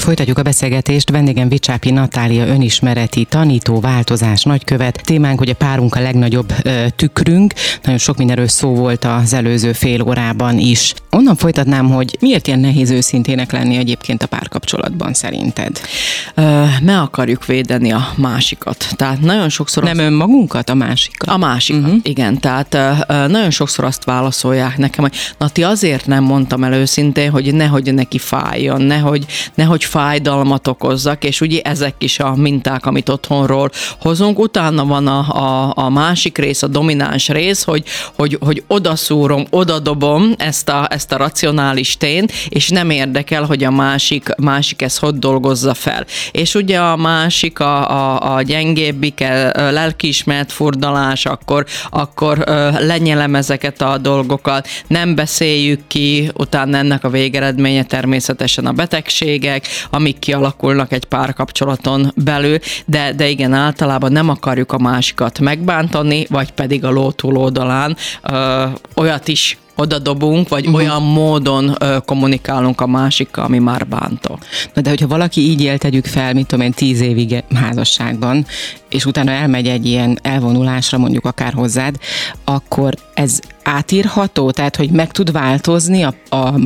Folytatjuk 0.00 0.38
a 0.38 0.42
beszélgetést. 0.42 1.10
Vendégem 1.10 1.48
Vicsápi 1.48 1.90
Natália 1.90 2.46
önismereti 2.46 3.24
tanító, 3.24 3.80
változás, 3.80 4.42
nagykövet. 4.42 5.00
Témánk, 5.04 5.38
hogy 5.38 5.48
a 5.48 5.54
párunk 5.54 5.94
a 5.94 6.00
legnagyobb 6.00 6.52
ö, 6.62 6.84
tükrünk. 6.96 7.54
Nagyon 7.82 7.98
sok 7.98 8.16
mindenről 8.16 8.48
szó 8.48 8.74
volt 8.74 9.04
az 9.04 9.32
előző 9.32 9.72
fél 9.72 10.02
órában 10.02 10.58
is. 10.58 10.94
Onnan 11.10 11.36
folytatnám, 11.36 11.90
hogy 11.90 12.16
miért 12.20 12.46
ilyen 12.46 12.58
nehéz 12.58 12.90
őszintének 12.90 13.52
lenni 13.52 13.76
egyébként 13.76 14.22
a 14.22 14.26
párkapcsolatban 14.26 15.14
szerinted? 15.14 15.80
Ö, 16.34 16.64
me 16.82 17.00
akarjuk 17.00 17.46
védeni 17.46 17.92
a 17.92 18.08
másikat. 18.16 18.88
Tehát 18.96 19.20
nagyon 19.20 19.48
sokszor... 19.48 19.82
Nem 19.82 19.98
azt... 19.98 20.06
önmagunkat, 20.06 20.70
a 20.70 20.74
másikat? 20.74 21.28
A 21.28 21.36
másikat, 21.36 21.82
uh-huh. 21.82 22.00
igen. 22.02 22.38
Tehát 22.38 22.74
ö, 22.74 22.92
nagyon 23.26 23.50
sokszor 23.50 23.84
azt 23.84 24.04
válaszolják 24.04 24.78
nekem, 24.78 25.04
hogy 25.04 25.16
Nati, 25.38 25.62
azért 25.62 26.06
nem 26.06 26.24
mondtam 26.24 26.64
el 26.64 26.72
őszintén, 26.72 27.30
hogy 27.30 27.54
nehogy 27.54 27.94
neki 27.94 28.18
fájjon, 28.18 28.82
nehogy, 28.82 29.26
nehogy 29.54 29.88
fájdalmat 29.90 30.68
okozzak, 30.68 31.24
és 31.24 31.40
ugye 31.40 31.60
ezek 31.60 31.94
is 31.98 32.18
a 32.18 32.34
minták, 32.36 32.86
amit 32.86 33.08
otthonról 33.08 33.70
hozunk. 34.00 34.38
Utána 34.38 34.84
van 34.84 35.06
a, 35.06 35.18
a, 35.18 35.72
a 35.74 35.88
másik 35.88 36.38
rész, 36.38 36.62
a 36.62 36.66
domináns 36.66 37.28
rész, 37.28 37.62
hogy, 37.62 37.84
hogy, 38.16 38.38
hogy 38.40 38.62
odaszúrom, 38.66 39.44
odadobom 39.50 40.34
ezt 40.38 40.68
a, 40.68 40.86
ezt 40.90 41.12
a 41.12 41.16
racionális 41.16 41.96
tényt, 41.96 42.32
és 42.48 42.68
nem 42.68 42.90
érdekel, 42.90 43.44
hogy 43.44 43.64
a 43.64 43.70
másik, 43.70 44.28
másik 44.36 44.82
ezt 44.82 44.98
hogy 44.98 45.18
dolgozza 45.18 45.74
fel. 45.74 46.06
És 46.32 46.54
ugye 46.54 46.78
a 46.78 46.96
másik, 46.96 47.60
a, 47.60 47.90
a, 47.90 48.34
a 48.34 48.42
gyengébbik, 48.42 49.24
lelkiismert 49.54 50.52
furdalás, 50.52 51.26
akkor, 51.26 51.66
akkor 51.90 52.38
lenyelem 52.78 53.34
ezeket 53.34 53.82
a 53.82 53.98
dolgokat, 53.98 54.68
nem 54.86 55.14
beszéljük 55.14 55.80
ki, 55.86 56.30
utána 56.34 56.76
ennek 56.76 57.04
a 57.04 57.10
végeredménye 57.10 57.84
természetesen 57.84 58.66
a 58.66 58.72
betegségek, 58.72 59.66
amik 59.90 60.18
kialakulnak 60.18 60.92
egy 60.92 61.04
párkapcsolaton 61.04 62.12
belül, 62.16 62.58
de, 62.86 63.12
de 63.12 63.28
igen, 63.28 63.52
általában 63.52 64.12
nem 64.12 64.28
akarjuk 64.28 64.72
a 64.72 64.78
másikat 64.78 65.40
megbántani, 65.40 66.26
vagy 66.28 66.50
pedig 66.50 66.84
a 66.84 66.90
ló 66.90 67.10
túloldalán 67.10 67.96
olyat 68.94 69.28
is 69.28 69.58
oda 69.80 69.98
dobunk, 69.98 70.48
vagy 70.48 70.66
uh-huh. 70.66 70.80
olyan 70.80 71.02
módon 71.02 71.76
ö, 71.78 71.96
kommunikálunk 72.04 72.80
a 72.80 72.86
másikkal, 72.86 73.44
ami 73.44 73.58
már 73.58 73.86
bántó. 73.86 74.38
Na 74.74 74.82
de 74.82 74.88
hogyha 74.88 75.06
valaki 75.06 75.40
így 75.40 75.62
él, 75.62 75.78
tegyük 75.78 76.06
fel, 76.06 76.32
mit 76.32 76.46
tudom 76.46 76.64
én, 76.64 76.72
tíz 76.72 77.00
évig 77.00 77.44
házasságban, 77.54 78.46
és 78.88 79.04
utána 79.04 79.30
elmegy 79.30 79.66
egy 79.66 79.86
ilyen 79.86 80.18
elvonulásra, 80.22 80.98
mondjuk 80.98 81.24
akár 81.24 81.52
hozzád, 81.52 81.96
akkor 82.44 82.94
ez 83.14 83.40
átírható, 83.62 84.50
tehát 84.50 84.76
hogy 84.76 84.90
meg 84.90 85.12
tud 85.12 85.32
változni, 85.32 86.02
a, 86.02 86.14
a, 86.28 86.36
a, 86.36 86.58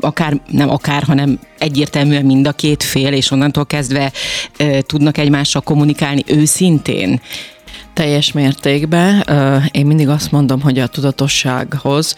akár, 0.00 0.40
nem 0.50 0.70
akár, 0.70 1.02
hanem 1.02 1.38
egyértelműen 1.58 2.24
mind 2.24 2.46
a 2.46 2.52
két 2.52 2.82
fél, 2.82 3.12
és 3.12 3.30
onnantól 3.30 3.66
kezdve 3.66 4.12
e, 4.56 4.80
tudnak 4.80 5.18
egymással 5.18 5.62
kommunikálni 5.62 6.22
őszintén. 6.26 7.20
Teljes 7.94 8.32
mértékben. 8.32 9.24
Én 9.70 9.86
mindig 9.86 10.08
azt 10.08 10.30
mondom, 10.30 10.60
hogy 10.60 10.78
a 10.78 10.86
tudatossághoz 10.86 12.14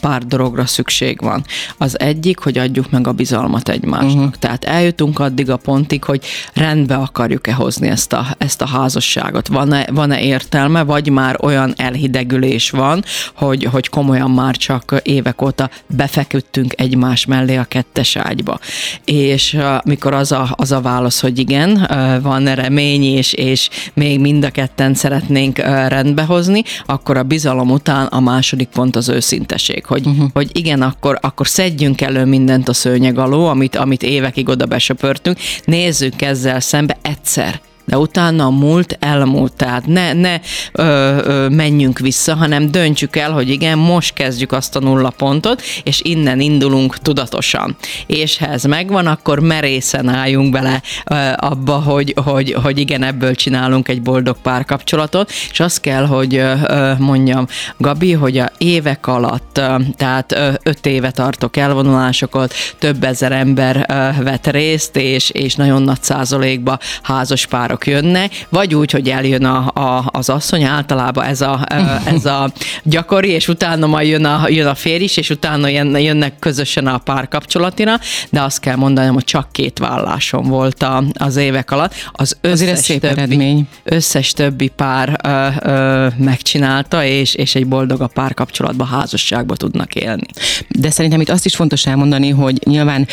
pár 0.00 0.26
dologra 0.26 0.66
szükség 0.66 1.20
van. 1.20 1.44
Az 1.78 2.00
egyik, 2.00 2.38
hogy 2.38 2.58
adjuk 2.58 2.90
meg 2.90 3.06
a 3.06 3.12
bizalmat 3.12 3.68
egymásnak. 3.68 4.14
Uh-huh. 4.14 4.32
Tehát 4.38 4.64
eljutunk 4.64 5.18
addig 5.18 5.50
a 5.50 5.56
pontig, 5.56 6.04
hogy 6.04 6.24
rendbe 6.54 6.94
akarjuk-e 6.94 7.52
hozni 7.52 7.88
ezt 7.88 8.12
a, 8.12 8.26
ezt 8.38 8.62
a 8.62 8.66
házasságot. 8.66 9.48
Van-e, 9.48 9.86
van-e 9.92 10.20
értelme, 10.20 10.82
vagy 10.82 11.08
már 11.08 11.36
olyan 11.40 11.74
elhidegülés 11.76 12.70
van, 12.70 13.04
hogy, 13.34 13.64
hogy 13.64 13.88
komolyan 13.88 14.30
már 14.30 14.56
csak 14.56 15.00
évek 15.02 15.42
óta 15.42 15.70
befeküdtünk 15.86 16.72
egymás 16.76 17.26
mellé 17.26 17.56
a 17.56 17.64
kettes 17.64 18.16
ágyba. 18.16 18.58
És 19.04 19.58
mikor 19.84 20.14
az 20.14 20.32
a, 20.32 20.48
az 20.56 20.72
a 20.72 20.80
válasz, 20.80 21.20
hogy 21.20 21.38
igen, 21.38 21.88
van 22.22 22.54
remény, 22.54 23.04
és, 23.04 23.32
és 23.32 23.68
még 23.94 24.20
mind 24.20 24.44
a 24.44 24.49
a 24.50 24.52
ketten 24.52 24.94
szeretnénk 24.94 25.58
rendbehozni, 25.88 26.62
akkor 26.86 27.16
a 27.16 27.22
bizalom 27.22 27.70
után 27.70 28.06
a 28.06 28.20
második 28.20 28.68
pont 28.68 28.96
az 28.96 29.08
őszinteség, 29.08 29.84
hogy, 29.84 30.06
uh-huh. 30.06 30.30
hogy 30.32 30.50
igen, 30.52 30.82
akkor, 30.82 31.18
akkor 31.20 31.48
szedjünk 31.48 32.00
elő 32.00 32.24
mindent 32.24 32.68
a 32.68 32.72
szőnyeg 32.72 33.18
alól, 33.18 33.48
amit, 33.48 33.76
amit 33.76 34.02
évekig 34.02 34.48
oda 34.48 34.66
besöpörtünk, 34.66 35.38
nézzük 35.64 36.22
ezzel 36.22 36.60
szembe 36.60 36.98
egyszer 37.02 37.60
de 37.84 37.98
utána 37.98 38.44
a 38.44 38.50
múlt 38.50 38.96
elmúlt, 39.00 39.52
tehát 39.52 39.86
ne, 39.86 40.12
ne 40.12 40.40
ö, 40.72 40.82
ö, 40.82 41.48
menjünk 41.48 41.98
vissza, 41.98 42.34
hanem 42.34 42.70
döntsük 42.70 43.16
el, 43.16 43.32
hogy 43.32 43.48
igen, 43.48 43.78
most 43.78 44.14
kezdjük 44.14 44.52
azt 44.52 44.76
a 44.76 44.80
nulla 44.80 45.10
pontot, 45.10 45.62
és 45.84 46.00
innen 46.04 46.40
indulunk 46.40 46.98
tudatosan. 46.98 47.76
És 48.06 48.38
ha 48.38 48.46
ez 48.46 48.64
megvan, 48.64 49.06
akkor 49.06 49.38
merészen 49.38 50.08
álljunk 50.08 50.52
bele 50.52 50.82
ö, 51.04 51.14
abba, 51.36 51.72
hogy, 51.72 52.14
hogy, 52.24 52.56
hogy 52.62 52.78
igen, 52.78 53.02
ebből 53.02 53.34
csinálunk 53.34 53.88
egy 53.88 54.02
boldog 54.02 54.36
párkapcsolatot, 54.42 55.30
és 55.50 55.60
azt 55.60 55.80
kell, 55.80 56.06
hogy 56.06 56.36
ö, 56.36 56.92
mondjam, 56.98 57.46
Gabi, 57.76 58.12
hogy 58.12 58.38
a 58.38 58.50
évek 58.58 59.06
alatt, 59.06 59.58
ö, 59.58 59.74
tehát 59.96 60.32
ö, 60.32 60.50
öt 60.62 60.86
éve 60.86 61.10
tartok 61.10 61.56
elvonulásokat, 61.56 62.54
több 62.78 63.04
ezer 63.04 63.32
ember 63.32 63.86
ö, 63.88 64.22
vett 64.22 64.46
részt, 64.46 64.96
és, 64.96 65.30
és 65.30 65.54
nagyon 65.54 65.82
nagy 65.82 66.02
százalékba 66.02 66.78
házas 67.02 67.46
párok 67.46 67.69
párok 67.70 67.86
jönnek, 67.86 68.46
vagy 68.48 68.74
úgy, 68.74 68.90
hogy 68.90 69.08
eljön 69.08 69.44
a, 69.44 69.70
a, 69.74 70.08
az 70.12 70.28
asszony, 70.28 70.62
általában 70.62 71.24
ez 71.24 71.40
a, 71.40 71.66
ez 72.14 72.24
a 72.24 72.52
gyakori, 72.82 73.28
és 73.28 73.48
utána 73.48 73.86
majd 73.86 74.08
jön 74.08 74.24
a, 74.24 74.48
jön 74.48 74.66
a 74.66 74.74
férj 74.74 75.04
is, 75.04 75.16
és 75.16 75.30
utána 75.30 75.68
jönnek 75.98 76.38
közösen 76.38 76.86
a 76.86 76.98
párkapcsolatina, 76.98 78.00
de 78.30 78.42
azt 78.42 78.60
kell 78.60 78.76
mondanom, 78.76 79.14
hogy 79.14 79.24
csak 79.24 79.52
két 79.52 79.78
vállásom 79.78 80.48
volt 80.48 80.82
a, 80.82 81.04
az 81.14 81.36
évek 81.36 81.70
alatt. 81.70 81.94
Az 82.12 82.36
összes 82.40 82.78
szép 82.78 83.00
többi, 83.00 83.20
eredmény. 83.20 83.68
összes 83.82 84.32
többi 84.32 84.68
pár 84.68 85.16
ö, 85.24 85.46
ö, 85.70 86.06
megcsinálta, 86.16 87.04
és, 87.04 87.34
és 87.34 87.54
egy 87.54 87.66
boldog 87.66 88.00
a 88.00 88.06
párkapcsolatban, 88.06 88.86
házasságban 88.86 89.56
tudnak 89.56 89.94
élni. 89.94 90.26
De 90.68 90.90
szerintem 90.90 91.20
itt 91.20 91.30
azt 91.30 91.44
is 91.44 91.54
fontos 91.54 91.86
elmondani, 91.86 92.30
hogy 92.30 92.60
nyilván 92.64 93.06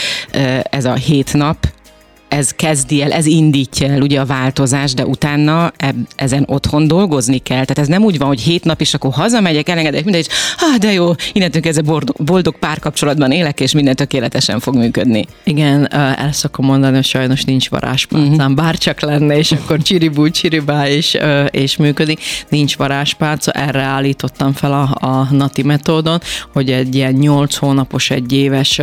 ez 0.69 0.85
a 0.85 0.93
hét 0.93 1.33
nap, 1.33 1.75
ez 2.27 2.51
kezdi 2.51 3.01
el, 3.01 3.11
ez 3.11 3.25
indítja 3.25 3.87
el 3.87 4.01
ugye 4.01 4.19
a 4.19 4.25
változás, 4.25 4.93
de 4.93 5.05
utána 5.05 5.71
eb- 5.77 6.07
ezen 6.15 6.43
otthon 6.47 6.87
dolgozni 6.87 7.37
kell. 7.37 7.65
Tehát 7.65 7.79
ez 7.79 7.87
nem 7.87 8.03
úgy 8.03 8.17
van, 8.17 8.27
hogy 8.27 8.41
hét 8.41 8.63
nap, 8.63 8.81
és 8.81 8.93
akkor 8.93 9.11
hazamegyek, 9.13 9.69
elengedek 9.69 10.03
mindegy, 10.03 10.27
és 10.27 10.33
ah, 10.59 10.77
de 10.77 10.91
jó, 10.91 11.11
innentől 11.33 11.61
kezdve 11.61 11.83
boldog, 11.83 12.15
boldog 12.23 12.59
párkapcsolatban 12.59 13.31
élek, 13.31 13.59
és 13.59 13.71
minden 13.71 13.95
tökéletesen 13.95 14.59
fog 14.59 14.75
működni. 14.75 15.25
Igen, 15.43 15.93
el 15.93 16.31
szokom 16.31 16.65
mondani, 16.65 16.95
hogy 16.95 17.05
sajnos 17.05 17.43
nincs 17.43 17.69
varázspálcám, 17.69 18.31
uh-huh. 18.31 18.53
bárcsak 18.53 19.01
lenne, 19.01 19.37
és 19.37 19.51
akkor 19.51 19.81
csiribú, 19.81 20.29
csiribá, 20.29 20.87
és, 20.87 21.17
és 21.51 21.77
működik. 21.77 22.19
Nincs 22.49 22.75
varázspálca, 22.75 23.51
erre 23.51 23.81
állítottam 23.81 24.53
fel 24.53 24.73
a, 24.73 25.07
a 25.07 25.27
Nati 25.31 25.63
metódon, 25.63 26.19
hogy 26.53 26.71
egy 26.71 26.95
ilyen 26.95 27.13
nyolc 27.13 27.55
hónapos, 27.55 28.09
egy 28.09 28.33
éves 28.33 28.81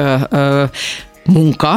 munka, 1.26 1.76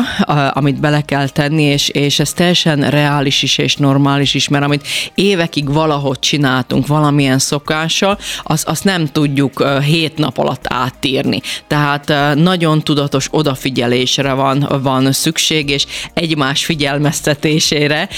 amit 0.51 0.79
bele 0.79 1.01
kell 1.01 1.29
tenni, 1.29 1.63
és, 1.63 1.89
és 1.89 2.19
ez 2.19 2.33
teljesen 2.33 2.89
reális 2.89 3.43
is 3.43 3.57
és 3.57 3.75
normális 3.75 4.33
is, 4.33 4.47
mert 4.47 4.63
amit 4.63 4.87
évekig 5.15 5.71
valahogy 5.73 6.19
csináltunk 6.19 6.87
valamilyen 6.87 7.39
szokással, 7.39 8.17
azt, 8.43 8.67
azt 8.67 8.83
nem 8.83 9.05
tudjuk 9.05 9.63
hét 9.83 10.17
nap 10.17 10.37
alatt 10.37 10.65
átírni. 10.67 11.41
Tehát 11.67 12.35
nagyon 12.35 12.83
tudatos 12.83 13.27
odafigyelésre 13.31 14.33
van, 14.33 14.69
van 14.81 15.11
szükség, 15.11 15.69
és 15.69 15.85
egymás 16.13 16.65
figyelmeztetésére 16.65 18.09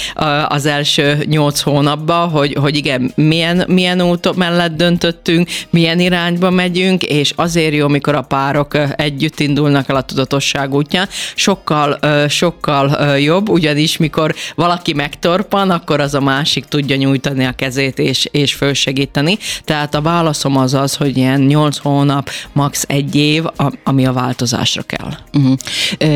az 0.48 0.66
első 0.66 1.24
nyolc 1.26 1.60
hónapban, 1.60 2.28
hogy, 2.28 2.54
hogy 2.54 2.76
igen, 2.76 3.12
milyen, 3.14 3.64
milyen 3.66 4.02
út 4.02 4.36
mellett 4.36 4.76
döntöttünk, 4.76 5.48
milyen 5.70 6.00
irányba 6.00 6.50
megyünk, 6.50 7.02
és 7.02 7.32
azért 7.36 7.74
jó, 7.74 7.84
amikor 7.84 8.14
a 8.14 8.22
párok 8.22 8.78
együtt 8.96 9.40
indulnak 9.40 9.88
el 9.88 9.96
a 9.96 10.02
tudatosság 10.02 10.74
útján, 10.74 11.08
sokkal, 11.34 11.98
sokkal 12.28 13.16
jobb, 13.18 13.48
ugyanis 13.48 13.96
mikor 13.96 14.34
valaki 14.54 14.92
megtorpan, 14.92 15.70
akkor 15.70 16.00
az 16.00 16.14
a 16.14 16.20
másik 16.20 16.64
tudja 16.64 16.96
nyújtani 16.96 17.44
a 17.44 17.52
kezét 17.52 17.98
és, 17.98 18.28
és 18.30 18.54
fölsegíteni. 18.54 19.38
Tehát 19.64 19.94
a 19.94 20.00
válaszom 20.00 20.56
az 20.56 20.74
az, 20.74 20.96
hogy 20.96 21.16
ilyen 21.16 21.40
8 21.40 21.78
hónap, 21.78 22.30
max. 22.52 22.84
egy 22.88 23.14
év, 23.14 23.44
ami 23.84 24.06
a 24.06 24.12
változásra 24.12 24.82
kell. 24.82 25.12
Uh-huh. 25.32 25.56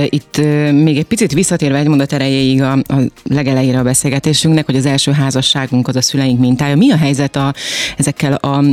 Itt 0.09 0.37
még 0.73 0.97
egy 0.97 1.05
picit 1.05 1.33
visszatérve 1.33 1.79
egy 1.79 1.89
mondat 1.89 2.13
erejéig 2.13 2.63
a, 2.63 2.73
a 2.73 2.97
legelejére 3.25 3.79
a 3.79 3.83
beszélgetésünknek, 3.83 4.67
hogy 4.67 4.77
az 4.77 4.87
első 4.87 5.13
házasságunk 5.13 5.89
az 5.89 5.97
a 5.97 6.03
szüleink 6.03 6.41
mintája. 6.41 6.77
Mi 6.77 6.93
a 6.93 6.97
helyzet 6.97 7.37
a, 7.37 7.55
ezekkel 7.97 8.35
a, 8.35 8.65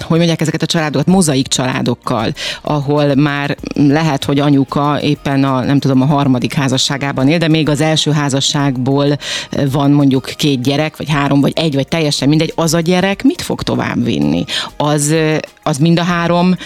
hogy 0.00 0.16
mondják 0.16 0.40
ezeket 0.40 0.62
a 0.62 0.66
családokat, 0.66 1.06
mozaik 1.06 1.46
családokkal, 1.46 2.32
ahol 2.62 3.14
már 3.14 3.56
lehet, 3.74 4.24
hogy 4.24 4.38
anyuka 4.38 5.00
éppen 5.00 5.44
a, 5.44 5.60
nem 5.60 5.78
tudom, 5.78 6.02
a 6.02 6.06
harmadik 6.06 6.54
házasságában 6.54 7.28
él, 7.28 7.38
de 7.38 7.48
még 7.48 7.68
az 7.68 7.80
első 7.80 8.10
házasságból 8.10 9.18
van 9.70 9.90
mondjuk 9.90 10.24
két 10.36 10.62
gyerek, 10.62 10.96
vagy 10.96 11.10
három, 11.10 11.40
vagy 11.40 11.52
egy, 11.54 11.74
vagy 11.74 11.88
teljesen 11.88 12.28
mindegy, 12.28 12.52
az 12.56 12.74
a 12.74 12.80
gyerek 12.80 13.22
mit 13.22 13.42
fog 13.42 13.62
tovább 13.62 14.04
vinni? 14.04 14.44
Az, 14.76 15.14
az 15.62 15.78
mind 15.78 15.98
a 15.98 16.02
három 16.02 16.56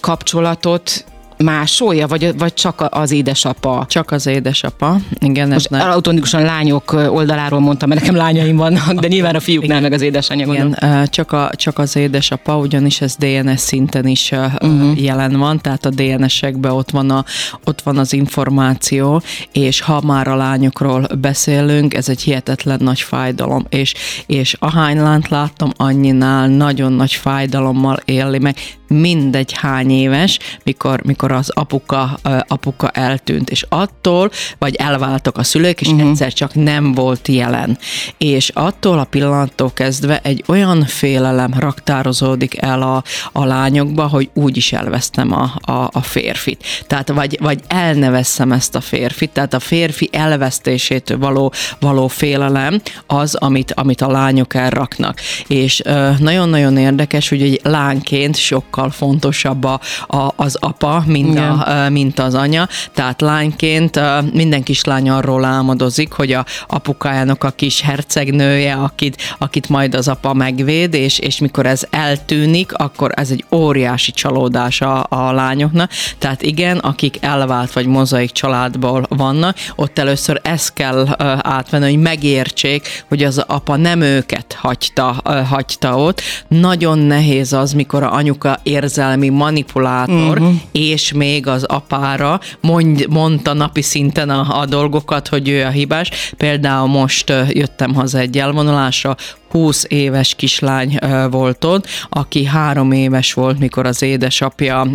kapcsolatot 0.00 1.04
másolja, 1.42 2.06
vagy, 2.06 2.38
vagy 2.38 2.54
csak 2.54 2.86
az 2.90 3.10
édesapa? 3.10 3.84
Csak 3.88 4.10
az 4.10 4.26
édesapa, 4.26 4.96
igen. 5.18 5.48
Most 5.48 5.70
ne... 5.70 5.82
automatikusan 5.82 6.42
lányok 6.42 6.92
oldaláról 6.92 7.60
mondtam, 7.60 7.88
mert 7.88 8.00
nekem 8.00 8.16
lányaim 8.16 8.56
vannak, 8.56 8.92
de 8.92 9.08
nyilván 9.08 9.34
a 9.34 9.40
fiúknál 9.40 9.80
meg 9.80 9.92
az 9.92 10.00
édesanyja 10.00 10.46
Igen, 10.46 10.78
csak, 11.10 11.32
a, 11.32 11.50
csak 11.54 11.78
az 11.78 11.96
édesapa, 11.96 12.56
ugyanis 12.56 13.00
ez 13.00 13.16
DNS 13.16 13.60
szinten 13.60 14.06
is 14.06 14.30
uh-huh. 14.30 15.02
jelen 15.02 15.38
van, 15.38 15.60
tehát 15.60 15.84
a 15.84 15.90
DNS-ekben 15.90 16.72
ott 16.72 16.90
van, 16.90 17.10
a, 17.10 17.24
ott 17.64 17.82
van 17.82 17.98
az 17.98 18.12
információ, 18.12 19.22
és 19.52 19.80
ha 19.80 20.00
már 20.04 20.28
a 20.28 20.36
lányokról 20.36 21.06
beszélünk, 21.20 21.94
ez 21.94 22.08
egy 22.08 22.22
hihetetlen 22.22 22.78
nagy 22.82 23.00
fájdalom, 23.00 23.66
és, 23.68 23.94
és 24.26 24.56
ahány 24.58 25.00
lányt 25.00 25.28
láttam, 25.28 25.70
annyinál 25.76 26.48
nagyon 26.48 26.92
nagy 26.92 27.12
fájdalommal 27.12 27.98
élni 28.04 28.38
meg, 28.38 28.56
mindegy 28.92 29.52
hány 29.52 29.90
éves, 29.90 30.38
mikor, 30.64 31.02
mikor 31.02 31.32
az 31.32 31.50
apuka, 31.50 32.18
apuka 32.46 32.88
eltűnt, 32.88 33.50
és 33.50 33.66
attól, 33.68 34.30
vagy 34.58 34.74
elváltak 34.74 35.38
a 35.38 35.42
szülők, 35.42 35.80
és 35.80 35.88
uh-huh. 35.88 36.08
egyszer 36.08 36.32
csak 36.32 36.54
nem 36.54 36.92
volt 36.92 37.28
jelen. 37.28 37.78
És 38.18 38.48
attól 38.54 38.98
a 38.98 39.04
pillanattól 39.04 39.72
kezdve 39.72 40.20
egy 40.22 40.44
olyan 40.46 40.84
félelem 40.84 41.54
raktározódik 41.58 42.62
el 42.62 42.82
a, 42.82 43.02
a 43.32 43.44
lányokba, 43.44 44.06
hogy 44.06 44.30
úgy 44.34 44.56
is 44.56 44.72
elvesztem 44.72 45.32
a, 45.32 45.72
a, 45.72 45.88
a 45.92 46.02
férfit. 46.02 46.84
Tehát 46.86 47.08
vagy, 47.08 47.38
vagy 47.40 47.60
elnevesszem 47.66 48.52
ezt 48.52 48.74
a 48.74 48.80
férfit, 48.80 49.30
tehát 49.30 49.54
a 49.54 49.60
férfi 49.60 50.08
elvesztésétől 50.12 51.18
való, 51.18 51.52
való 51.80 52.08
félelem 52.08 52.80
az, 53.06 53.34
amit, 53.34 53.72
amit 53.72 54.00
a 54.00 54.10
lányok 54.10 54.54
elraknak. 54.54 55.20
És 55.46 55.82
nagyon-nagyon 56.18 56.76
érdekes, 56.76 57.28
hogy 57.28 57.42
egy 57.42 57.60
lányként 57.62 58.36
sokkal 58.36 58.81
sokkal 58.82 58.90
fontosabb 58.90 59.64
a, 59.64 59.80
a, 60.06 60.32
az 60.36 60.56
apa, 60.60 61.02
mint, 61.06 61.38
a, 61.38 61.86
mint 61.90 62.18
az 62.18 62.34
anya. 62.34 62.68
Tehát 62.94 63.20
lányként 63.20 64.00
minden 64.32 64.62
kislány 64.62 65.10
arról 65.10 65.44
álmodozik, 65.44 66.12
hogy 66.12 66.32
a 66.32 66.44
apukájának 66.66 67.44
a 67.44 67.50
kis 67.50 67.80
hercegnője, 67.80 68.74
akit, 68.74 69.36
akit 69.38 69.68
majd 69.68 69.94
az 69.94 70.08
apa 70.08 70.32
megvéd, 70.32 70.94
és, 70.94 71.18
és 71.18 71.38
mikor 71.38 71.66
ez 71.66 71.82
eltűnik, 71.90 72.72
akkor 72.72 73.10
ez 73.14 73.30
egy 73.30 73.44
óriási 73.50 74.12
csalódás 74.12 74.80
a, 74.80 75.06
a 75.08 75.32
lányoknak. 75.32 75.90
Tehát 76.18 76.42
igen, 76.42 76.78
akik 76.78 77.18
elvált 77.20 77.72
vagy 77.72 77.86
mozaik 77.86 78.30
családból 78.30 79.06
vannak, 79.08 79.56
ott 79.76 79.98
először 79.98 80.40
ezt 80.42 80.72
kell 80.72 81.06
átvenni, 81.40 81.84
hogy 81.84 82.02
megértsék, 82.02 83.04
hogy 83.08 83.24
az 83.24 83.38
apa 83.46 83.76
nem 83.76 84.00
őket 84.00 84.56
hagyta, 84.58 85.22
hagyta 85.48 85.96
ott. 85.98 86.20
Nagyon 86.48 86.98
nehéz 86.98 87.52
az, 87.52 87.72
mikor 87.72 88.02
a 88.02 88.12
anyuka 88.12 88.58
érzelmi 88.72 89.28
manipulátor, 89.28 90.38
uh-huh. 90.38 90.54
és 90.72 91.12
még 91.12 91.46
az 91.46 91.64
apára 91.64 92.40
mond, 92.60 93.06
mondta 93.08 93.52
napi 93.52 93.82
szinten 93.82 94.30
a, 94.30 94.60
a 94.60 94.66
dolgokat, 94.66 95.28
hogy 95.28 95.48
ő 95.48 95.64
a 95.64 95.68
hibás. 95.68 96.10
Például 96.36 96.86
most 96.86 97.32
jöttem 97.48 97.94
haza 97.94 98.18
egy 98.18 98.38
elvonulásra, 98.38 99.16
20 99.50 99.84
éves 99.88 100.34
kislány 100.34 100.98
volt 101.30 101.64
ott, 101.64 101.86
aki 102.08 102.44
három 102.44 102.92
éves 102.92 103.32
volt, 103.32 103.58
mikor 103.58 103.86
az 103.86 104.02
édesapja 104.02 104.88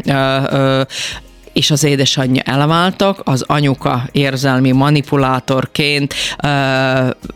és 1.57 1.71
az 1.71 1.83
édesanyja 1.83 2.41
elváltak, 2.41 3.21
az 3.23 3.43
anyuka 3.47 4.03
érzelmi 4.11 4.71
manipulátorként 4.71 6.13
ö, 6.43 6.49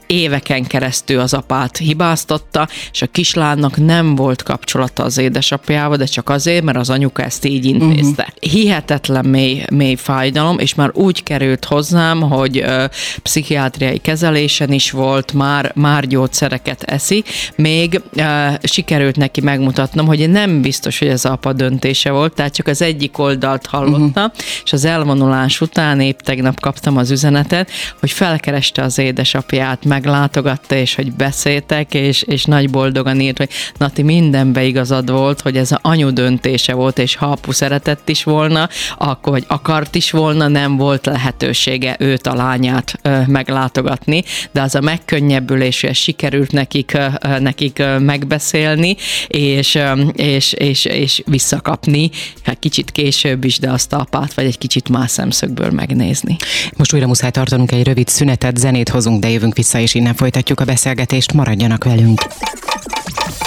éveken 0.08 0.64
keresztül 0.64 1.20
az 1.20 1.34
apát 1.34 1.78
hibáztatta, 1.78 2.68
és 2.92 3.02
a 3.02 3.08
kislánynak 3.08 3.78
nem 3.78 4.16
volt 4.16 4.44
kapcsolata 4.44 5.04
az 5.04 5.18
édesapjával, 5.18 5.98
de 5.98 6.06
csak 6.06 6.30
azért, 6.30 6.64
mert 6.64 6.78
az 6.78 6.90
anyuka 6.90 7.24
ezt 7.24 7.46
így 7.46 7.66
intézte. 7.66 8.28
Uh-huh. 8.28 8.52
Hihetetlen 8.52 9.26
mély, 9.26 9.64
mély 9.72 9.96
fájdalom, 9.96 10.60
és 10.60 10.76
már 10.76 10.90
úgy 10.94 11.24
került 11.24 11.66
hozzám, 11.66 12.22
hogy 12.22 12.58
ö, 12.58 12.86
pszichiátriai 13.22 13.98
kezelésen 13.98 14.72
is 14.72 14.92
volt, 14.92 15.34
már, 15.34 15.72
már 15.76 16.08
gyógyszereket 16.08 16.84
eszi, 16.84 17.24
még 17.56 18.02
ö, 18.16 18.48
sikerült 18.64 19.16
neki 19.16 19.42
megmutatnom, 19.42 20.06
hogy 20.06 20.30
nem 20.30 20.62
biztos, 20.62 21.00
hogy 21.00 21.08
ez 21.08 21.26
apa 21.26 21.54
döntése 21.54 22.12
volt, 22.12 22.34
tehát 22.34 22.54
csak 22.56 22.68
az 22.68 22.82
egyik 22.82 23.18
oldalt 23.18 23.66
hallott, 23.66 24.11
mondta, 24.14 24.44
és 24.64 24.74
az 24.74 24.86
elvonulás 24.86 25.62
után 25.62 26.00
épp 26.00 26.20
tegnap 26.20 26.60
kaptam 26.60 26.98
az 26.98 27.12
üzenetet, 27.12 27.72
hogy 28.00 28.12
felkereste 28.12 28.82
az 28.82 28.98
édesapját, 28.98 29.86
meglátogatta, 29.86 30.76
és 30.76 30.96
hogy 30.96 31.12
beszéltek, 31.12 31.94
és, 31.94 32.22
és 32.22 32.46
nagy 32.46 32.70
boldogan 32.70 33.20
írt, 33.20 33.38
hogy 33.38 33.50
Nati, 33.78 34.02
mindenbe 34.02 34.64
igazad 34.64 35.12
volt, 35.12 35.42
hogy 35.42 35.58
ez 35.58 35.72
a 35.72 35.80
anyu 35.82 36.10
döntése 36.10 36.74
volt, 36.74 37.00
és 37.00 37.16
ha 37.16 37.26
apu 37.26 37.52
szeretett 37.52 38.10
is 38.10 38.24
volna, 38.24 38.70
akkor, 38.98 39.34
vagy 39.34 39.46
akart 39.48 39.96
is 39.96 40.12
volna, 40.12 40.48
nem 40.48 40.78
volt 40.78 41.06
lehetősége 41.06 41.96
őt, 42.00 42.28
a 42.28 42.36
lányát 42.36 43.00
meglátogatni, 43.28 44.24
de 44.52 44.62
az 44.62 44.76
a 44.76 44.82
megkönnyebbülés, 44.82 45.82
hogy 45.82 45.96
sikerült 45.96 46.52
nekik, 46.52 46.98
nekik 47.40 47.84
megbeszélni, 48.00 48.96
és, 49.28 49.80
és, 50.14 50.54
és, 50.54 50.86
és 50.86 51.22
visszakapni, 51.26 52.10
hát 52.44 52.60
kicsit 52.60 52.92
később 52.92 53.44
is, 53.44 53.60
de 53.60 53.70
azt 53.72 53.94
a 53.94 54.01
apát, 54.02 54.34
vagy 54.34 54.46
egy 54.46 54.58
kicsit 54.58 54.90
más 54.90 55.12
szemszögből 55.12 55.72
megnézni. 55.72 56.36
Most 56.78 56.94
újra 56.94 57.08
muszáj 57.08 57.32
tartanunk 57.32 57.72
egy 57.72 57.84
rövid 57.84 58.08
szünetet, 58.08 58.58
zenét 58.58 58.90
hozunk, 58.90 59.22
de 59.22 59.30
jövünk 59.30 59.56
vissza, 59.56 59.80
és 59.80 59.94
innen 59.94 60.16
folytatjuk 60.16 60.60
a 60.60 60.66
beszélgetést. 60.66 61.34
Maradjanak 61.34 61.84
velünk! 61.84 62.22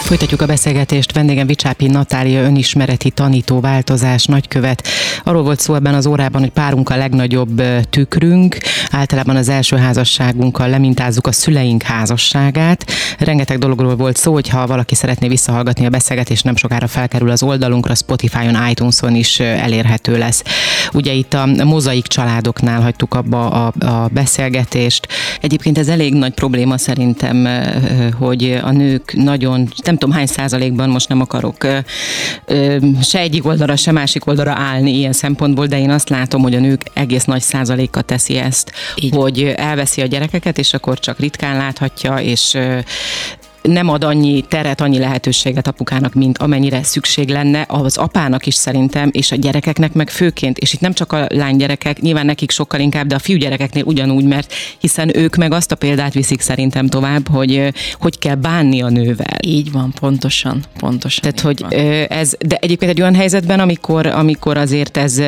Folytatjuk 0.05 0.43
a 0.43 0.47
beszélgetést. 0.47 1.12
Vendégem 1.12 1.47
Vicsápi 1.47 1.87
Natália 1.87 2.43
önismereti 2.43 3.11
tanító 3.11 3.61
változás 3.61 4.25
nagykövet. 4.25 4.88
Arról 5.25 5.43
volt 5.43 5.61
szó 5.61 5.75
ebben 5.75 5.95
az 5.95 6.07
órában, 6.07 6.40
hogy 6.40 6.51
párunk 6.51 6.90
a 6.90 6.97
legnagyobb 6.97 7.62
tükrünk. 7.90 8.57
Általában 8.90 9.37
az 9.37 9.49
első 9.49 9.77
házasságunkkal 9.77 10.69
lemintázzuk 10.69 11.27
a 11.27 11.33
szüleink 11.33 11.83
házasságát. 11.83 12.90
Rengeteg 13.19 13.59
dologról 13.59 13.97
volt 13.97 14.17
szó, 14.17 14.33
hogy 14.33 14.49
ha 14.49 14.67
valaki 14.67 14.95
szeretné 14.95 15.29
visszahallgatni 15.29 15.87
a 15.87 15.90
beszélgetést, 15.90 16.45
nem 16.45 16.57
sokára 16.57 16.87
felkerül 16.87 17.31
az 17.31 17.43
oldalunkra, 17.43 17.95
Spotify-on, 17.95 18.69
iTunes-on 18.71 19.14
is 19.14 19.40
elérhető 19.40 20.19
lesz. 20.19 20.43
Ugye 20.95 21.13
itt 21.13 21.35
a 21.35 21.47
mozaik 21.65 22.07
családoknál 22.07 22.81
hagytuk 22.81 23.15
abba 23.15 23.49
a, 23.49 23.73
a 23.87 24.09
beszélgetést. 24.13 25.09
Egyébként 25.41 25.79
ez 25.79 25.89
elég 25.89 26.15
nagy 26.15 26.35
probléma 26.35 26.79
szerintem, 26.79 27.49
hogy 28.19 28.61
a 28.63 28.71
nők 28.71 29.13
nagyon, 29.17 29.69
nem 29.85 29.97
tudom 29.97 30.15
hány 30.15 30.27
százalékban, 30.27 30.89
most 30.89 31.09
nem 31.09 31.21
akarok 31.21 31.67
se 33.03 33.19
egyik 33.19 33.47
oldalra, 33.47 33.77
se 33.77 33.93
másik 33.93 34.27
oldalra 34.27 34.53
állni 34.53 34.97
ilyen 34.97 35.13
szempontból, 35.13 35.67
de 35.67 35.79
én 35.79 35.91
azt 35.91 36.09
látom, 36.09 36.43
hogy 36.43 36.55
a 36.55 36.61
nők 36.61 36.83
egész 36.93 37.25
nagy 37.25 37.43
százaléka 37.43 38.03
teszi 38.03 38.37
ezt, 38.37 38.73
Így. 38.97 39.15
hogy 39.15 39.43
elveszi 39.57 40.01
a 40.01 40.07
gyerekeket, 40.07 40.59
és 40.59 40.75
akkor 40.75 40.99
csak 40.99 41.19
ritkán 41.19 41.57
láthatja, 41.57 42.17
és 42.17 42.57
nem 43.68 43.88
ad 43.88 44.05
annyi 44.05 44.44
teret, 44.48 44.81
annyi 44.81 44.98
lehetőséget 44.98 45.66
apukának, 45.66 46.14
mint 46.14 46.38
amennyire 46.38 46.83
szükség 46.83 47.29
lenne, 47.29 47.64
az 47.68 47.96
apának 47.96 48.46
is 48.46 48.55
szerintem, 48.55 49.11
és 49.12 49.33
a 49.33 49.37
gyerekeknek 49.37 49.92
meg 49.92 50.11
főként, 50.11 50.59
és 50.59 50.72
itt 50.72 50.81
nem 50.81 50.92
csak 50.92 51.12
a 51.12 51.27
lánygyerekek, 51.29 52.00
nyilván 52.00 52.27
nekik 52.27 52.50
sokkal 52.50 52.81
inkább, 52.81 53.07
de 53.07 53.14
a 53.14 53.18
fiúgyerekeknél 53.18 53.85
ugyanúgy, 53.85 54.24
mert 54.24 54.53
hiszen 54.79 55.16
ők 55.16 55.37
meg 55.37 55.53
azt 55.53 55.72
a 55.72 55.77
példát 55.77 56.12
viszik 56.12 56.40
szerintem 56.40 56.87
tovább, 56.87 57.29
hogy 57.29 57.72
hogy 57.98 58.18
kell 58.18 58.35
bánni 58.35 58.83
a 58.83 58.88
nővel. 58.88 59.37
Így 59.46 59.72
van, 59.72 59.92
pontosan, 60.00 60.64
pontosan. 60.79 61.22
Tehát, 61.22 61.40
hogy 61.40 61.61
van. 61.61 61.72
ez, 62.09 62.33
de 62.46 62.57
egyébként 62.57 62.90
egy 62.90 63.00
olyan 63.00 63.14
helyzetben, 63.14 63.61
amikor, 63.61 64.07
amikor 64.07 64.57
azért 64.57 64.96
ez 64.96 65.20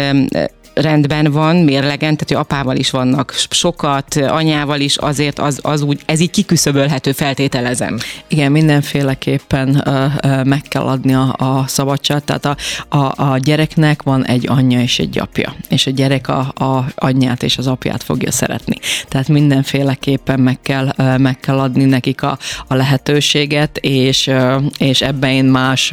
rendben 0.81 1.33
van, 1.33 1.57
mérlegen, 1.57 1.99
tehát 1.99 2.25
hogy 2.27 2.37
apával 2.37 2.77
is 2.77 2.91
vannak 2.91 3.35
sokat, 3.51 4.17
anyával 4.17 4.81
is, 4.81 4.97
azért 4.97 5.39
az, 5.39 5.59
az 5.63 5.83
úgy, 5.83 6.01
ez 6.07 6.21
így 6.21 6.31
kiküszöbölhető, 6.31 7.13
feltételezem. 7.13 7.99
Igen, 8.29 8.53
mindenféleképpen 8.53 9.83
uh, 9.87 10.45
meg 10.45 10.63
kell 10.69 10.83
adni 10.83 11.15
a, 11.15 11.35
a 11.39 11.65
szabadságot, 11.67 12.25
tehát 12.25 12.45
a, 12.45 12.57
a, 12.97 13.33
a 13.33 13.39
gyereknek 13.39 14.03
van 14.03 14.27
egy 14.27 14.49
anyja 14.49 14.81
és 14.81 14.99
egy 14.99 15.19
apja, 15.19 15.55
és 15.69 15.87
a 15.87 15.91
gyerek 15.91 16.29
a, 16.29 16.39
a 16.55 16.85
anyját 16.95 17.43
és 17.43 17.59
az 17.59 17.67
apját 17.67 18.03
fogja 18.03 18.31
szeretni. 18.31 18.77
Tehát 19.09 19.29
mindenféleképpen 19.29 20.41
meg 20.41 20.59
kell, 20.63 20.93
uh, 20.99 21.19
meg 21.19 21.41
kell 21.41 21.59
adni 21.59 21.85
nekik 21.85 22.23
a, 22.23 22.39
a 22.67 22.75
lehetőséget, 22.75 23.79
és, 23.79 24.27
uh, 24.27 24.63
és 24.79 25.03
ebben 25.03 25.31
én 25.31 25.45
más, 25.45 25.93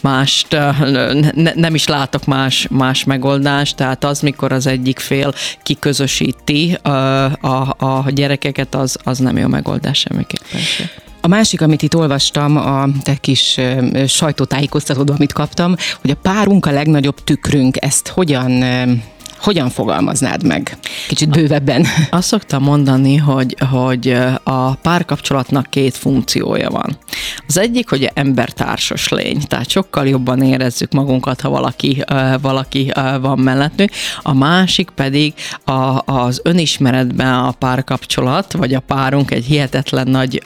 mást 0.00 0.56
ne, 1.34 1.52
nem 1.54 1.74
is 1.74 1.86
látok 1.86 2.24
más, 2.24 2.66
más 2.70 3.04
megoldást, 3.04 3.76
tehát 3.76 4.04
az 4.04 4.21
mikor 4.22 4.52
az 4.52 4.66
egyik 4.66 4.98
fél 4.98 5.34
kiközösíti 5.62 6.78
a, 6.82 6.88
a, 7.40 7.74
a 7.78 8.10
gyerekeket, 8.10 8.74
az, 8.74 8.96
az 9.04 9.18
nem 9.18 9.36
jó 9.36 9.46
megoldás 9.46 9.98
semmiképpen 9.98 10.60
sem. 10.60 10.86
A 11.24 11.28
másik, 11.28 11.60
amit 11.60 11.82
itt 11.82 11.96
olvastam 11.96 12.56
a 12.56 12.88
te 13.02 13.14
kis 13.14 13.60
sajtótájékoztatódban, 14.06 15.16
amit 15.16 15.32
kaptam, 15.32 15.74
hogy 16.00 16.10
a 16.10 16.14
párunk 16.22 16.66
a 16.66 16.70
legnagyobb 16.70 17.24
tükrünk. 17.24 17.76
Ezt 17.84 18.08
hogyan 18.08 18.50
hogyan 19.42 19.70
fogalmaznád 19.70 20.46
meg? 20.46 20.76
Kicsit 21.08 21.28
bővebben. 21.28 21.86
Azt 22.10 22.28
szoktam 22.28 22.62
mondani, 22.62 23.16
hogy, 23.16 23.56
hogy 23.70 24.16
a 24.42 24.74
párkapcsolatnak 24.74 25.66
két 25.70 25.96
funkciója 25.96 26.70
van. 26.70 26.98
Az 27.46 27.58
egyik, 27.58 27.88
hogy 27.88 28.10
embertársas 28.14 29.08
lény, 29.08 29.40
tehát 29.46 29.68
sokkal 29.68 30.08
jobban 30.08 30.42
érezzük 30.42 30.92
magunkat, 30.92 31.40
ha 31.40 31.48
valaki, 31.48 32.04
valaki 32.40 32.92
van 33.20 33.38
mellettünk. 33.38 33.90
A 34.22 34.34
másik 34.34 34.90
pedig 34.90 35.34
a, 35.64 36.12
az 36.12 36.40
önismeretben 36.44 37.34
a 37.34 37.50
párkapcsolat, 37.50 38.52
vagy 38.52 38.74
a 38.74 38.80
párunk 38.80 39.30
egy 39.30 39.44
hihetetlen 39.44 40.08
nagy 40.08 40.42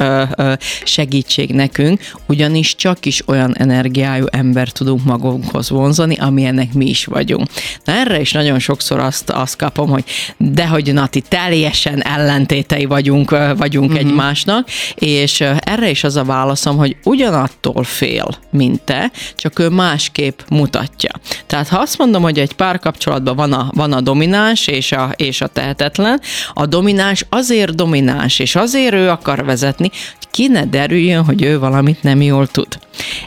segítség 0.85 1.51
nekünk, 1.51 2.01
ugyanis 2.27 2.75
csak 2.75 3.07
is 3.07 3.29
olyan 3.29 3.57
energiájú 3.57 4.25
ember 4.31 4.69
tudunk 4.69 5.05
magunkhoz 5.05 5.71
vonzani, 5.71 6.17
amilyennek 6.17 6.73
mi 6.73 6.87
is 6.87 7.05
vagyunk. 7.05 7.49
Na 7.85 7.93
erre 7.93 8.21
is 8.21 8.33
nagyon 8.33 8.59
sokszor 8.59 8.86
sokszor 8.87 9.07
azt, 9.07 9.31
azt 9.31 9.57
kapom, 9.57 9.89
hogy 9.89 10.05
dehogy 10.37 10.93
Nati, 10.93 11.21
teljesen 11.21 12.03
ellentétei 12.03 12.85
vagyunk, 12.85 13.31
vagyunk 13.57 13.91
uh-huh. 13.91 14.07
egymásnak, 14.07 14.69
és 14.95 15.41
erre 15.41 15.91
is 15.91 16.05
az 16.05 16.17
a 16.17 16.25
válaszom, 16.25 16.77
hogy 16.77 16.97
ugyanattól 17.05 17.85
fél, 17.85 18.29
mint 18.51 18.81
te, 18.81 19.11
csak 19.37 19.59
ő 19.59 19.69
másképp 19.69 20.41
mutatja. 20.49 21.11
Tehát 21.47 21.69
ha 21.69 21.79
azt 21.79 21.99
mondom, 21.99 22.23
hogy 22.23 22.39
egy 22.39 22.53
párkapcsolatban 22.53 23.37
van 23.37 23.53
a, 23.53 23.71
van 23.75 23.93
a 23.93 24.01
domináns 24.01 24.67
és 24.67 24.93
a, 24.93 25.13
és 25.17 25.41
a 25.41 25.47
tehetetlen, 25.47 26.21
a 26.55 26.67
domináns 26.67 27.25
azért 27.29 27.75
domináns, 27.75 28.39
és 28.39 28.57
azért 28.57 28.95
ő 28.95 29.09
akar 29.09 29.45
vezetni, 29.45 29.91
ki 30.37 30.47
ne 30.47 30.65
derüljön, 30.65 31.25
hogy 31.25 31.43
ő 31.43 31.59
valamit 31.59 32.03
nem 32.03 32.23
jól 32.23 32.47
tud. 32.47 32.79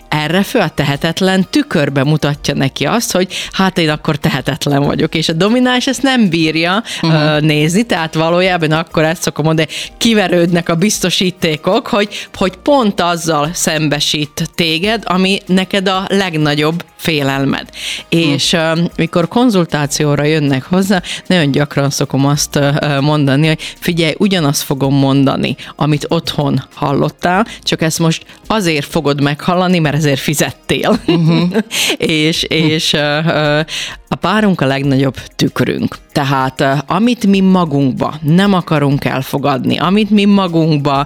Erre 0.08 0.44
föl 0.44 0.62
a 0.62 0.70
tehetetlen 0.70 1.48
tükörbe 1.50 2.04
mutatja 2.04 2.54
neki 2.54 2.86
azt, 2.86 3.12
hogy 3.12 3.34
hát 3.52 3.78
én 3.78 3.90
akkor 3.90 4.16
tehetetlen 4.16 4.84
vagyok, 4.84 5.16
és 5.16 5.30
a 5.30 5.34
domináns 5.34 5.88
ezt 5.88 6.02
nem 6.02 6.30
bírja 6.30 6.84
uh-huh. 7.02 7.40
nézni, 7.42 7.84
tehát 7.84 8.14
valójában 8.14 8.72
akkor 8.72 9.04
ezt 9.04 9.22
szokom 9.22 9.46
mondani, 9.46 9.68
kiverődnek 9.98 10.70
a 10.70 10.76
biztosítékok, 10.76 11.88
hogy, 11.88 12.28
hogy 12.34 12.56
pont 12.56 13.02
azzal 13.02 13.50
szembesít 13.54 14.50
téged, 14.56 15.04
ami 15.06 15.40
neked 15.46 15.88
a 15.88 16.06
legnagyobb 16.08 16.84
félelmed. 16.96 17.70
Uh-huh. 18.12 18.32
És 18.32 18.54
uh, 18.54 18.80
mikor 18.96 19.28
konzultációra 19.28 20.24
jönnek 20.24 20.64
hozzá, 20.64 21.02
nagyon 21.28 21.52
gyakran 21.52 21.90
szokom 21.90 22.26
azt 22.26 22.56
uh, 22.56 23.00
mondani, 23.00 23.48
hogy 23.48 23.62
figyelj, 23.80 24.14
ugyanazt 24.18 24.62
fogom 24.62 24.94
mondani, 24.94 25.56
amit 25.76 26.06
otthon 26.08 26.64
hallottál, 27.00 27.48
csak 27.64 27.82
ezt 27.82 28.00
most 28.00 28.26
azért 28.48 28.86
fogod 28.86 29.22
meghallani, 29.22 29.80
mert 29.80 29.96
ezért 29.96 30.20
fizettél. 30.20 31.00
Uh-huh. 31.08 31.56
és 31.98 32.44
és 32.44 32.94
uh, 32.94 33.60
a 34.08 34.16
párunk 34.16 34.62
a 34.62 34.66
legnagyobb 34.66 35.16
tükrünk. 35.36 35.96
Tehát 36.12 36.84
amit 36.88 37.28
mi 37.28 37.40
magunkba 37.40 38.16
nem 38.22 38.54
akarunk 38.54 39.06
elfogadni, 39.06 39.78
amit 39.78 40.10
mi 40.10 40.26
magunkba 40.26 41.06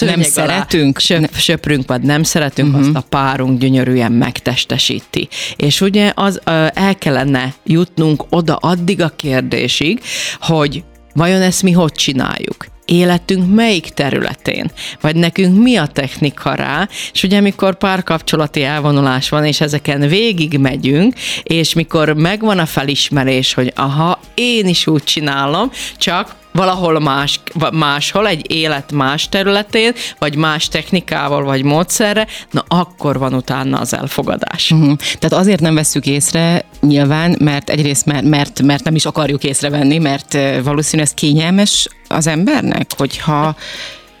nem 0.00 0.22
szeretünk, 0.22 0.98
söp, 0.98 1.34
söprünk, 1.34 1.88
vagy 1.88 2.02
nem 2.02 2.22
szeretünk, 2.22 2.68
uh-huh. 2.68 2.86
azt 2.86 2.96
a 2.96 3.04
párunk 3.08 3.58
gyönyörűen 3.60 4.12
megtestesíti. 4.12 5.28
És 5.56 5.80
ugye 5.80 6.12
az 6.14 6.40
el 6.74 6.96
kellene 6.98 7.54
jutnunk 7.64 8.24
oda 8.30 8.56
addig 8.56 9.02
a 9.02 9.12
kérdésig, 9.16 10.00
hogy 10.40 10.84
vajon 11.14 11.42
ezt 11.42 11.62
mi 11.62 11.72
hogy 11.72 11.92
csináljuk? 11.92 12.66
Életünk 12.88 13.54
melyik 13.54 13.88
területén, 13.88 14.70
vagy 15.00 15.16
nekünk 15.16 15.62
mi 15.62 15.76
a 15.76 15.86
technika 15.86 16.54
rá, 16.54 16.88
és 17.12 17.22
ugye 17.22 17.38
amikor 17.38 17.78
párkapcsolati 17.78 18.62
elvonulás 18.62 19.28
van, 19.28 19.44
és 19.44 19.60
ezeken 19.60 20.08
végig 20.08 20.58
megyünk, 20.58 21.14
és 21.42 21.72
mikor 21.72 22.12
megvan 22.12 22.58
a 22.58 22.66
felismerés, 22.66 23.54
hogy 23.54 23.72
aha, 23.76 24.20
én 24.34 24.66
is 24.66 24.86
úgy 24.86 25.02
csinálom, 25.04 25.70
csak 25.96 26.36
valahol 26.58 26.98
más, 26.98 27.40
máshol, 27.72 28.28
egy 28.28 28.52
élet 28.52 28.92
más 28.92 29.28
területén, 29.28 29.92
vagy 30.18 30.36
más 30.36 30.68
technikával, 30.68 31.44
vagy 31.44 31.62
módszerre, 31.62 32.26
na 32.50 32.64
akkor 32.68 33.18
van 33.18 33.34
utána 33.34 33.78
az 33.78 33.94
elfogadás. 33.94 34.70
Uh-huh. 34.70 34.96
Tehát 35.18 35.44
azért 35.44 35.60
nem 35.60 35.74
vesszük 35.74 36.06
észre 36.06 36.64
nyilván, 36.80 37.36
mert 37.40 37.70
egyrészt 37.70 38.06
mert, 38.06 38.24
mert, 38.24 38.62
mert 38.62 38.84
nem 38.84 38.94
is 38.94 39.06
akarjuk 39.06 39.44
észrevenni, 39.44 39.98
mert 39.98 40.32
valószínűleg 40.62 41.06
ez 41.06 41.14
kényelmes 41.14 41.88
az 42.08 42.26
embernek, 42.26 42.90
hogyha 42.96 43.56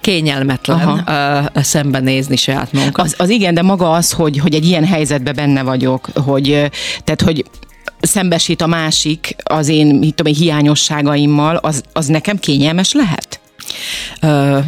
kényelmetlen 0.00 0.80
Aha. 0.80 1.50
uh, 1.54 1.62
szembenézni 1.62 2.36
saját 2.36 2.72
magunkat. 2.72 3.04
Az, 3.04 3.14
az 3.18 3.28
igen, 3.28 3.54
de 3.54 3.62
maga 3.62 3.90
az, 3.90 4.12
hogy, 4.12 4.38
hogy 4.38 4.54
egy 4.54 4.64
ilyen 4.64 4.84
helyzetben 4.84 5.34
benne 5.34 5.62
vagyok, 5.62 6.08
hogy, 6.14 6.46
tehát, 7.04 7.22
hogy 7.24 7.44
szembesít 8.00 8.60
a 8.60 8.66
másik 8.66 9.36
az 9.42 9.68
én, 9.68 9.86
mit 9.94 10.14
tudom, 10.14 10.34
hiányosságaimmal, 10.34 11.56
az, 11.56 11.82
az 11.92 12.06
nekem 12.06 12.38
kényelmes 12.38 12.92
lehet? 12.92 13.37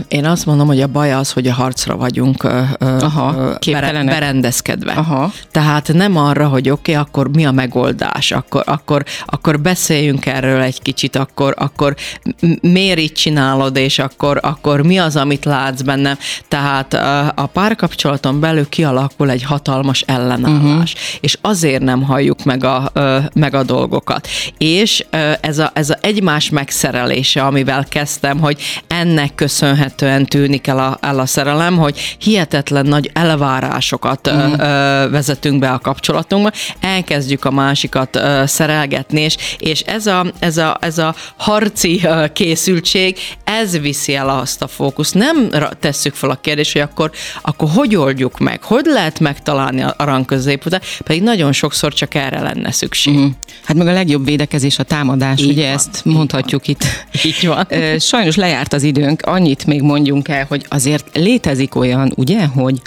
Én 0.08 0.24
azt 0.24 0.46
mondom, 0.46 0.66
hogy 0.66 0.80
a 0.80 0.86
baj 0.86 1.12
az, 1.12 1.32
hogy 1.32 1.46
a 1.46 1.54
harcra 1.54 1.96
vagyunk 1.96 2.48
Aha, 2.80 3.58
berendezkedve. 4.04 4.92
Aha. 4.92 5.32
Tehát 5.50 5.92
nem 5.92 6.16
arra, 6.16 6.48
hogy 6.48 6.70
oké, 6.70 6.92
okay, 6.92 7.04
akkor 7.04 7.28
mi 7.28 7.46
a 7.46 7.50
megoldás, 7.50 8.32
akkor, 8.32 8.62
akkor, 8.66 9.04
akkor 9.26 9.60
beszéljünk 9.60 10.26
erről 10.26 10.60
egy 10.60 10.82
kicsit, 10.82 11.16
akkor, 11.16 11.54
akkor 11.58 11.94
miért 12.60 12.98
így 12.98 13.12
csinálod, 13.12 13.76
és 13.76 13.98
akkor, 13.98 14.38
akkor 14.42 14.82
mi 14.82 14.98
az, 14.98 15.16
amit 15.16 15.44
látsz 15.44 15.80
bennem. 15.80 16.16
Tehát 16.48 16.94
a 17.34 17.46
párkapcsolaton 17.46 18.40
belül 18.40 18.68
kialakul 18.68 19.30
egy 19.30 19.42
hatalmas 19.42 20.00
ellenállás, 20.00 20.92
uh-huh. 20.92 21.18
és 21.20 21.38
azért 21.40 21.82
nem 21.82 22.02
halljuk 22.02 22.44
meg 22.44 22.64
a, 22.64 22.92
meg 23.34 23.54
a 23.54 23.62
dolgokat. 23.62 24.28
És 24.58 25.04
ez 25.40 25.58
a, 25.58 25.70
ez 25.74 25.90
a 25.90 25.98
egymás 26.00 26.50
megszerelése, 26.50 27.42
amivel 27.42 27.84
kezdtem, 27.88 28.38
hogy 28.38 28.60
ennek 29.10 29.34
köszönhetően 29.34 30.26
tűnik 30.26 30.66
el 30.66 30.78
a, 30.78 30.98
el 31.00 31.18
a 31.18 31.26
szerelem, 31.26 31.76
hogy 31.76 32.16
hihetetlen 32.18 32.86
nagy 32.86 33.10
elvárásokat 33.12 34.26
uh-huh. 34.26 34.60
ö, 34.60 35.10
vezetünk 35.10 35.58
be 35.58 35.70
a 35.70 35.78
kapcsolatunkba, 35.78 36.50
elkezdjük 36.80 37.44
a 37.44 37.50
másikat 37.50 38.16
ö, 38.16 38.42
szerelgetni, 38.46 39.20
és, 39.20 39.36
és 39.58 39.80
ez, 39.80 40.06
a, 40.06 40.26
ez, 40.38 40.56
a, 40.56 40.76
ez 40.80 40.98
a 40.98 41.14
harci 41.36 42.00
ö, 42.04 42.24
készültség, 42.32 43.18
ez 43.44 43.78
viszi 43.78 44.14
el 44.14 44.28
azt 44.28 44.62
a 44.62 44.66
fókuszt. 44.66 45.14
Nem 45.14 45.50
tesszük 45.80 46.14
fel 46.14 46.30
a 46.30 46.38
kérdést, 46.40 46.72
hogy 46.72 46.82
akkor, 46.82 47.10
akkor 47.42 47.68
hogy 47.74 47.96
oldjuk 47.96 48.38
meg, 48.38 48.62
hogy 48.62 48.84
lehet 48.84 49.20
megtalálni 49.20 49.82
a 49.82 49.94
arany 49.96 50.24
középutat, 50.24 50.84
pedig 51.04 51.22
nagyon 51.22 51.52
sokszor 51.52 51.92
csak 51.92 52.14
erre 52.14 52.40
lenne 52.40 52.72
szükség. 52.72 53.14
Uh-huh. 53.14 53.30
Hát 53.64 53.76
meg 53.76 53.86
a 53.86 53.92
legjobb 53.92 54.24
védekezés 54.24 54.78
a 54.78 54.82
támadás, 54.82 55.40
így 55.40 55.50
ugye 55.50 55.64
van, 55.64 55.74
ezt 55.74 56.04
mondhatjuk 56.04 56.66
van. 56.66 56.74
itt. 56.74 56.84
Így 57.24 57.46
van. 57.46 57.66
Sajnos 57.98 58.36
lejárt 58.36 58.72
az 58.72 58.82
időnk, 58.90 59.22
annyit 59.22 59.66
még 59.66 59.82
mondjunk 59.82 60.28
el, 60.28 60.44
hogy 60.48 60.66
azért 60.68 61.16
létezik 61.16 61.74
olyan, 61.74 62.12
ugye, 62.16 62.46
hogy 62.46 62.82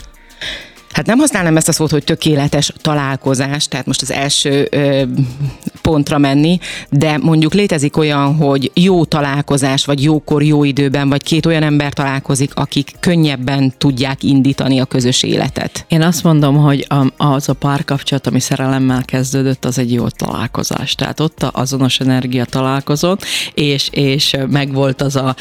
Hát 0.94 1.06
nem 1.06 1.18
használnám 1.18 1.58
ezt 1.58 1.68
a 1.68 1.72
szót, 1.72 1.92
hogy 1.92 2.04
tökéletes 2.04 2.72
találkozás, 2.82 3.68
tehát 3.68 3.86
most 3.86 4.02
az 4.02 4.12
első 4.12 4.68
ö, 4.72 5.04
pontra 5.82 6.18
menni, 6.18 6.60
de 6.90 7.18
mondjuk 7.18 7.54
létezik 7.54 7.98
olyan, 7.98 8.36
hogy 8.36 8.72
jó 8.74 9.06
találkozás, 9.06 9.86
vagy 9.86 10.04
jókor, 10.04 10.44
jó 10.44 10.64
időben, 10.64 11.10
vagy 11.10 11.24
két 11.24 11.46
olyan 11.46 11.64
ember 11.64 11.94
találkozik, 11.94 12.56
akik 12.56 12.92
könnyebben 13.00 13.74
tudják 13.78 14.24
indítani 14.24 14.80
a 14.80 14.86
közös 14.86 15.24
életet. 15.24 15.86
Én 15.88 16.02
azt 16.02 16.24
mondom, 16.24 16.58
hogy 16.58 16.88
az 17.18 17.50
a 17.50 17.54
párkapcsolat, 17.54 18.28
ami 18.28 18.40
szerelemmel 18.40 19.04
kezdődött, 19.06 19.66
az 19.66 19.78
egy 19.78 19.94
jó 19.94 20.08
találkozás. 20.08 20.96
Tehát 20.96 21.20
ott 21.20 21.44
azonos 21.44 22.00
energia 22.00 22.46
találkozott, 22.46 23.26
és, 23.54 23.88
és 23.92 24.36
megvolt 24.50 25.02
az 25.02 25.16
a 25.16 25.36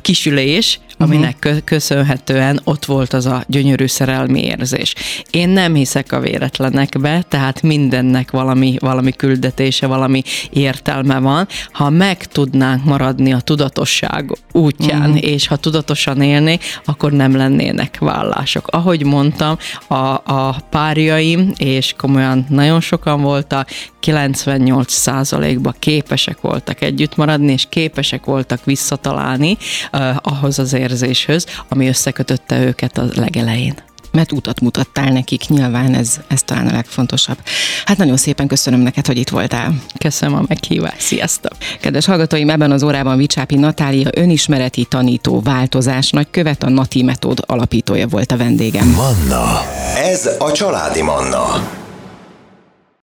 kisülés, 0.00 0.80
aminek 0.98 1.36
uh-huh. 1.44 1.60
köszönhetően 1.64 2.60
ott 2.64 2.84
volt 2.84 3.12
az 3.12 3.26
a 3.26 3.44
gyönyörű 3.46 3.86
szerelmi 3.86 4.44
érzés. 4.44 4.87
Én 5.30 5.48
nem 5.48 5.74
hiszek 5.74 6.12
a 6.12 6.20
véletlenekbe, 6.20 7.22
tehát 7.28 7.62
mindennek 7.62 8.30
valami, 8.30 8.76
valami 8.78 9.12
küldetése, 9.12 9.86
valami 9.86 10.22
értelme 10.50 11.18
van. 11.18 11.48
Ha 11.72 11.90
meg 11.90 12.24
tudnánk 12.24 12.84
maradni 12.84 13.32
a 13.32 13.40
tudatosság 13.40 14.30
útján, 14.52 15.10
uh-huh. 15.10 15.24
és 15.24 15.46
ha 15.46 15.56
tudatosan 15.56 16.22
élnék, 16.22 16.62
akkor 16.84 17.12
nem 17.12 17.36
lennének 17.36 17.98
vállások. 17.98 18.66
Ahogy 18.66 19.04
mondtam, 19.04 19.56
a, 19.88 19.94
a 20.24 20.56
párjaim, 20.70 21.52
és 21.56 21.94
komolyan 21.96 22.46
nagyon 22.48 22.80
sokan 22.80 23.22
voltak, 23.22 23.68
98%-ba 24.02 25.74
képesek 25.78 26.40
voltak 26.40 26.80
együtt 26.82 27.16
maradni, 27.16 27.52
és 27.52 27.66
képesek 27.68 28.24
voltak 28.24 28.64
visszatalálni 28.64 29.56
uh, 29.92 30.16
ahhoz 30.22 30.58
az 30.58 30.72
érzéshöz, 30.72 31.46
ami 31.68 31.88
összekötötte 31.88 32.60
őket 32.64 32.98
a 32.98 33.04
legelején 33.14 33.87
mert 34.12 34.32
utat 34.32 34.60
mutattál 34.60 35.12
nekik, 35.12 35.48
nyilván 35.48 35.94
ez, 35.94 36.20
ez 36.28 36.42
talán 36.42 36.66
a 36.66 36.72
legfontosabb. 36.72 37.38
Hát 37.84 37.96
nagyon 37.96 38.16
szépen 38.16 38.46
köszönöm 38.46 38.80
neked, 38.80 39.06
hogy 39.06 39.16
itt 39.16 39.28
voltál. 39.28 39.74
Köszönöm 39.98 40.34
a 40.34 40.44
meghívást, 40.48 41.00
sziasztok! 41.00 41.52
Kedves 41.80 42.06
hallgatóim, 42.06 42.50
ebben 42.50 42.72
az 42.72 42.82
órában 42.82 43.16
Vicsápi 43.16 43.56
Natália 43.56 44.10
önismereti 44.12 44.84
tanító 44.84 45.40
változás 45.40 46.10
nagykövet, 46.10 46.62
a 46.62 46.68
Nati 46.68 47.02
Metód 47.02 47.38
alapítója 47.46 48.06
volt 48.06 48.32
a 48.32 48.36
vendégem. 48.36 48.88
Manna, 48.88 49.62
ez 49.96 50.30
a 50.38 50.52
családi 50.52 51.02
Manna. 51.02 51.86